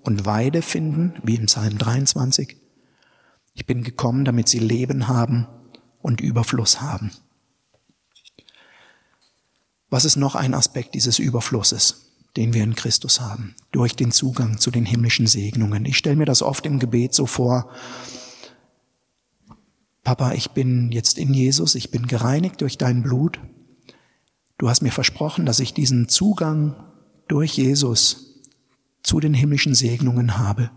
[0.04, 2.56] und Weide finden, wie im Psalm 23.
[3.54, 5.46] Ich bin gekommen, damit sie Leben haben
[6.02, 7.10] und Überfluss haben.
[9.88, 14.58] Was ist noch ein Aspekt dieses Überflusses, den wir in Christus haben, durch den Zugang
[14.58, 15.84] zu den himmlischen Segnungen?
[15.84, 17.70] Ich stelle mir das oft im Gebet so vor,
[20.02, 23.40] Papa, ich bin jetzt in Jesus, ich bin gereinigt durch dein Blut.
[24.58, 26.76] Du hast mir versprochen, dass ich diesen Zugang
[27.26, 28.33] durch Jesus
[29.04, 30.70] zu den himmlischen Segnungen habe.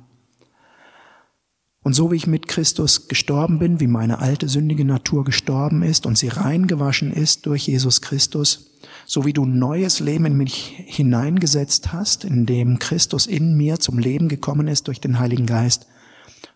[1.81, 6.05] Und so wie ich mit Christus gestorben bin, wie meine alte sündige Natur gestorben ist
[6.05, 8.71] und sie reingewaschen ist durch Jesus Christus,
[9.05, 13.99] so wie du neues Leben in mich hineingesetzt hast, in dem Christus in mir zum
[13.99, 15.87] Leben gekommen ist durch den Heiligen Geist,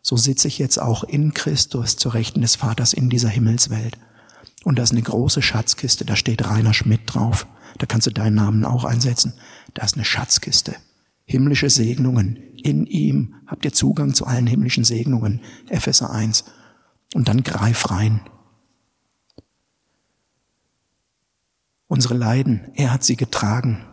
[0.02, 3.98] so sitze ich jetzt auch in Christus zur Rechten des Vaters in dieser Himmelswelt.
[4.66, 7.48] Und da ist eine große Schatzkiste, da steht Rainer Schmidt drauf.
[7.78, 9.34] Da kannst du deinen Namen auch einsetzen.
[9.74, 10.76] Da ist eine Schatzkiste
[11.32, 12.36] himmlische Segnungen.
[12.58, 15.42] In ihm habt ihr Zugang zu allen himmlischen Segnungen.
[15.70, 16.44] Epheser 1.
[17.16, 18.22] Und dann greif rein.
[21.88, 23.86] Unsere Leiden, er hat sie getragen.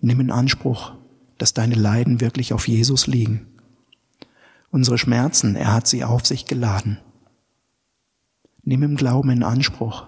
[0.00, 0.94] Nimm in Anspruch,
[1.38, 3.46] dass deine Leiden wirklich auf Jesus liegen.
[4.70, 6.98] Unsere Schmerzen, er hat sie auf sich geladen.
[8.64, 10.06] Nimm im Glauben in Anspruch,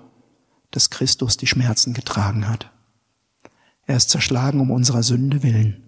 [0.71, 2.74] dass Christus die Schmerzen getragen hat.
[3.87, 5.83] Er ist zerschlagen um unserer Sünde willen.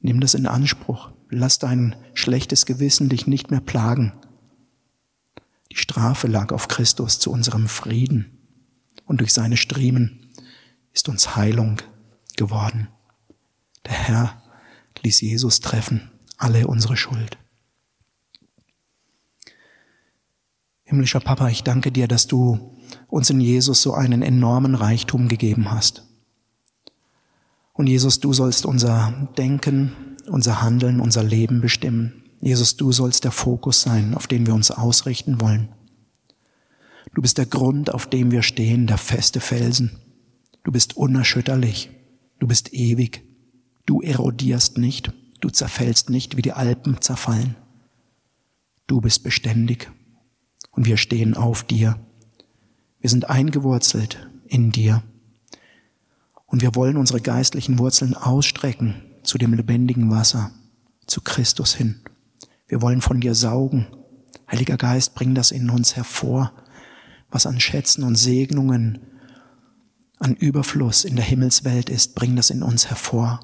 [0.00, 1.10] Nimm das in Anspruch.
[1.30, 4.12] Lass dein schlechtes Gewissen dich nicht mehr plagen.
[5.72, 8.38] Die Strafe lag auf Christus zu unserem Frieden
[9.06, 10.26] und durch seine Striemen
[10.92, 11.82] ist uns Heilung
[12.36, 12.88] geworden.
[13.84, 14.42] Der Herr
[15.02, 17.38] ließ Jesus treffen, alle unsere Schuld.
[20.84, 22.76] Himmlischer Papa, ich danke dir, dass du
[23.08, 26.04] uns in Jesus so einen enormen Reichtum gegeben hast.
[27.76, 29.92] Und Jesus, du sollst unser Denken,
[30.28, 32.24] unser Handeln, unser Leben bestimmen.
[32.40, 35.68] Jesus, du sollst der Fokus sein, auf den wir uns ausrichten wollen.
[37.14, 39.90] Du bist der Grund, auf dem wir stehen, der feste Felsen.
[40.64, 41.90] Du bist unerschütterlich.
[42.38, 43.22] Du bist ewig.
[43.86, 45.12] Du erodierst nicht.
[45.40, 47.56] Du zerfällst nicht, wie die Alpen zerfallen.
[48.86, 49.90] Du bist beständig.
[50.70, 51.98] Und wir stehen auf dir.
[53.00, 55.02] Wir sind eingewurzelt in dir.
[56.46, 60.52] Und wir wollen unsere geistlichen Wurzeln ausstrecken zu dem lebendigen Wasser,
[61.06, 62.00] zu Christus hin.
[62.68, 63.88] Wir wollen von dir saugen.
[64.50, 66.52] Heiliger Geist, bring das in uns hervor,
[67.30, 69.00] was an Schätzen und Segnungen,
[70.18, 73.40] an Überfluss in der Himmelswelt ist, bring das in uns hervor.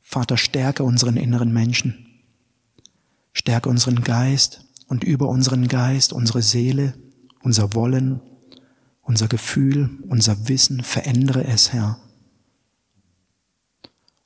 [0.00, 2.06] Vater, stärke unseren inneren Menschen,
[3.32, 6.94] stärke unseren Geist und über unseren Geist unsere Seele,
[7.42, 8.20] unser Wollen,
[9.02, 11.98] unser Gefühl, unser Wissen, verändere es, Herr.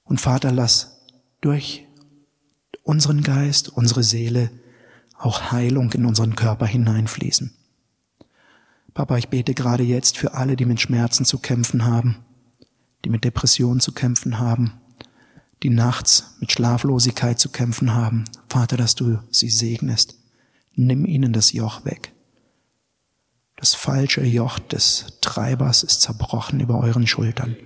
[0.04, 1.02] Und Vater, lass
[1.40, 1.84] durch
[2.82, 4.50] unseren Geist, unsere Seele
[5.18, 7.52] auch Heilung in unseren Körper hineinfließen.
[8.94, 12.24] Papa, ich bete gerade jetzt für alle, die mit Schmerzen zu kämpfen haben,
[13.04, 14.72] die mit Depressionen zu kämpfen haben,
[15.62, 18.24] die nachts mit Schlaflosigkeit zu kämpfen haben.
[18.48, 20.16] Vater, dass du sie segnest.
[20.74, 22.12] Nimm ihnen das Joch weg.
[23.56, 27.56] Das falsche Joch des Treibers ist zerbrochen über euren Schultern.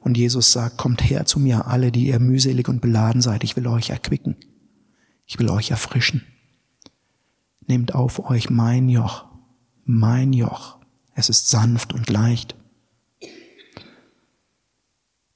[0.00, 3.44] Und Jesus sagt, kommt her zu mir alle, die ihr mühselig und beladen seid.
[3.44, 4.36] Ich will euch erquicken.
[5.24, 6.24] Ich will euch erfrischen.
[7.66, 9.24] Nehmt auf euch mein Joch,
[9.84, 10.78] mein Joch.
[11.14, 12.54] Es ist sanft und leicht.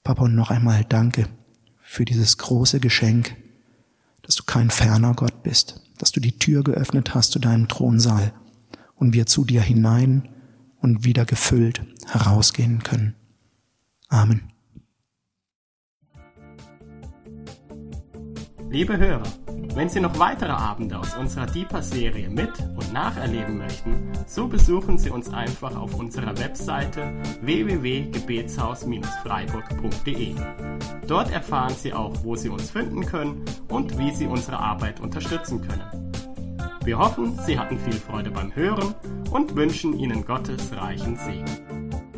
[0.04, 1.28] Papa, und noch einmal danke
[1.80, 3.36] für dieses große Geschenk,
[4.22, 8.32] dass du kein ferner Gott bist, dass du die Tür geöffnet hast zu deinem Thronsaal
[9.00, 10.28] und wir zu dir hinein
[10.80, 13.16] und wieder gefüllt herausgehen können.
[14.08, 14.52] Amen.
[18.70, 19.24] Liebe Hörer,
[19.74, 25.10] wenn Sie noch weitere Abende aus unserer Deeper-Serie mit und nacherleben möchten, so besuchen Sie
[25.10, 30.34] uns einfach auf unserer Webseite www.gebetshaus-freiburg.de.
[31.08, 35.62] Dort erfahren Sie auch, wo Sie uns finden können und wie Sie unsere Arbeit unterstützen
[35.62, 36.12] können.
[36.84, 38.94] Wir hoffen, Sie hatten viel Freude beim Hören
[39.30, 42.09] und wünschen Ihnen Gottes reichen Segen.